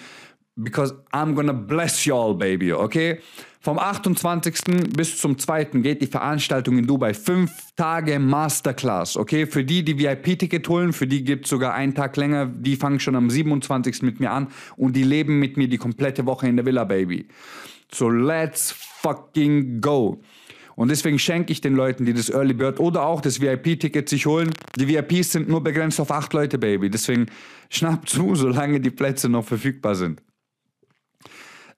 because 0.56 0.94
I'm 1.14 1.34
gonna 1.34 1.54
bless 1.54 2.06
y'all, 2.06 2.34
baby, 2.34 2.74
okay? 2.74 3.20
Vom 3.60 3.78
28. 3.78 4.90
bis 4.96 5.20
zum 5.20 5.38
2. 5.38 5.66
geht 5.82 6.02
die 6.02 6.08
Veranstaltung 6.08 6.80
in 6.80 6.88
Dubai. 6.88 7.14
Fünf 7.14 7.52
Tage 7.76 8.18
Masterclass, 8.18 9.18
okay? 9.18 9.46
Für 9.46 9.64
die, 9.64 9.84
die 9.84 10.00
VIP-Ticket 10.00 10.68
holen, 10.68 10.94
für 10.94 11.06
die 11.06 11.24
gibt 11.24 11.46
es 11.46 11.52
sogar 11.52 11.76
einen 11.76 11.94
Tag 11.94 12.18
länger. 12.18 12.48
Die 12.48 12.76
fangen 12.76 13.00
schon 13.00 13.16
am 13.16 13.30
27. 13.30 14.02
mit 14.02 14.20
mir 14.20 14.32
an 14.32 14.48
und 14.78 14.96
die 14.96 15.04
leben 15.04 15.40
mit 15.40 15.58
mir 15.58 15.68
die 15.68 15.78
komplette 15.78 16.26
Woche 16.26 16.48
in 16.48 16.56
der 16.56 16.66
Villa, 16.66 16.86
baby. 16.86 17.28
So 17.94 18.10
let's 18.10 18.72
fucking 18.72 19.80
go. 19.80 20.22
Und 20.76 20.90
deswegen 20.90 21.20
schenke 21.20 21.52
ich 21.52 21.62
den 21.62 21.76
Leuten, 21.76 22.06
die 22.06 22.14
das 22.14 22.30
Early 22.30 22.54
Bird 22.54 22.80
oder 22.80 23.04
auch 23.06 23.22
das 23.22 23.42
VIP-Ticket 23.42 24.08
sich 24.10 24.26
holen. 24.26 24.52
Die 24.78 24.88
VIPs 24.88 25.32
sind 25.32 25.50
nur 25.50 25.64
begrenzt 25.64 26.00
auf 26.00 26.12
acht 26.12 26.34
Leute, 26.34 26.58
Baby. 26.58 26.90
Deswegen 26.90 27.28
schnapp 27.70 28.08
zu, 28.08 28.36
solange 28.36 28.80
die 28.80 28.92
Plätze 28.92 29.30
noch 29.30 29.46
verfügbar 29.46 29.96
sind. 29.96 30.22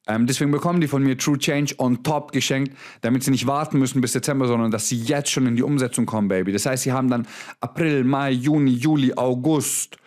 Ähm, 0.06 0.28
deswegen 0.28 0.52
bekommen 0.52 0.82
die 0.82 0.88
von 0.88 1.02
mir 1.02 1.18
True 1.18 1.38
Change 1.38 1.76
on 1.78 2.04
top 2.04 2.34
geschenkt, 2.34 2.76
damit 3.02 3.24
sie 3.24 3.32
nicht 3.32 3.48
warten 3.48 3.80
müssen 3.80 4.02
bis 4.02 4.12
Dezember, 4.12 4.48
sondern 4.48 4.70
dass 4.70 4.90
sie 4.90 4.98
jetzt 4.98 5.32
schon 5.32 5.48
in 5.48 5.56
die 5.56 5.64
Umsetzung 5.64 6.06
kommen, 6.06 6.28
Baby. 6.28 6.52
Das 6.52 6.66
heißt, 6.66 6.84
sie 6.84 6.92
haben 6.92 7.10
dann 7.10 7.26
April, 7.62 8.04
Mai, 8.04 8.32
Juni, 8.32 8.72
Juli, 8.72 9.14
August, 9.16 9.98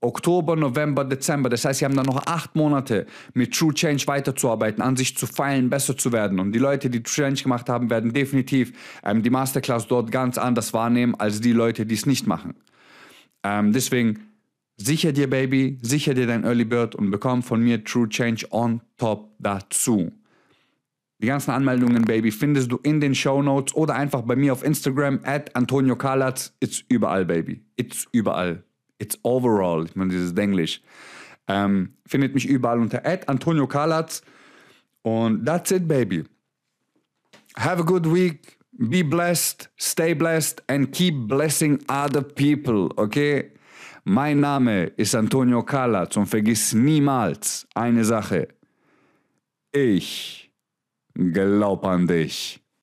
Oktober, 0.00 0.56
November, 0.56 1.04
Dezember. 1.04 1.48
Das 1.48 1.64
heißt, 1.64 1.80
sie 1.80 1.84
haben 1.84 1.96
dann 1.96 2.06
noch 2.06 2.26
acht 2.26 2.56
Monate 2.56 3.06
mit 3.34 3.54
True 3.54 3.74
Change 3.74 4.06
weiterzuarbeiten, 4.06 4.82
an 4.82 4.96
sich 4.96 5.16
zu 5.16 5.26
feilen, 5.26 5.68
besser 5.68 5.96
zu 5.96 6.12
werden. 6.12 6.40
Und 6.40 6.52
die 6.52 6.58
Leute, 6.58 6.88
die 6.88 7.02
True 7.02 7.26
Change 7.26 7.42
gemacht 7.42 7.68
haben, 7.68 7.90
werden 7.90 8.12
definitiv 8.12 8.72
ähm, 9.04 9.22
die 9.22 9.30
Masterclass 9.30 9.86
dort 9.86 10.10
ganz 10.10 10.38
anders 10.38 10.72
wahrnehmen 10.72 11.14
als 11.16 11.40
die 11.40 11.52
Leute, 11.52 11.84
die 11.84 11.94
es 11.94 12.06
nicht 12.06 12.26
machen. 12.26 12.54
Ähm, 13.42 13.72
deswegen 13.72 14.30
Sicher 14.82 15.12
dir, 15.12 15.28
Baby, 15.28 15.76
sicher 15.82 16.14
dir 16.14 16.26
dein 16.26 16.42
Early 16.42 16.64
Bird 16.64 16.94
und 16.94 17.10
bekomm 17.10 17.42
von 17.42 17.60
mir 17.62 17.84
True 17.84 18.08
Change 18.08 18.46
on 18.50 18.80
top 18.96 19.28
dazu. 19.38 20.10
Die 21.18 21.26
ganzen 21.26 21.50
Anmeldungen, 21.50 22.06
Baby, 22.06 22.30
findest 22.30 22.72
du 22.72 22.78
in 22.82 22.98
den 22.98 23.14
Show 23.14 23.42
Notes 23.42 23.74
oder 23.74 23.94
einfach 23.94 24.22
bei 24.22 24.36
mir 24.36 24.54
auf 24.54 24.64
Instagram 24.64 25.20
at 25.24 25.54
Antonio 25.54 25.96
Kalatz. 25.96 26.56
It's 26.60 26.82
überall, 26.88 27.26
Baby. 27.26 27.62
It's 27.76 28.06
überall. 28.12 28.64
It's 29.00 29.18
overall. 29.22 29.84
Ich 29.84 29.96
meine, 29.96 30.10
dieses 30.10 30.32
Englisch. 30.34 30.80
Ähm, 31.48 31.94
findet 32.06 32.34
mich 32.34 32.46
überall 32.46 32.78
unter 32.78 33.04
at 33.04 33.28
Antonio 33.28 33.66
Kalatz. 33.66 34.22
Und 35.02 35.44
that's 35.44 35.70
it, 35.70 35.88
Baby. 35.88 36.24
Have 37.56 37.80
a 37.80 37.84
good 37.84 38.06
week. 38.06 38.58
Be 38.72 39.02
blessed. 39.02 39.68
Stay 39.78 40.14
blessed. 40.14 40.62
And 40.68 40.92
keep 40.92 41.26
blessing 41.26 41.82
other 41.88 42.22
people, 42.22 42.90
okay? 42.96 43.52
Mein 44.04 44.40
Name 44.40 44.92
ist 44.96 45.14
Antonio 45.14 45.62
Kalatz 45.62 46.16
und 46.16 46.26
vergiss 46.26 46.72
niemals 46.72 47.66
eine 47.74 48.04
Sache. 48.04 48.48
Ich 49.72 50.50
glaub 51.14 51.84
an 51.84 52.06
dich. 52.06 52.59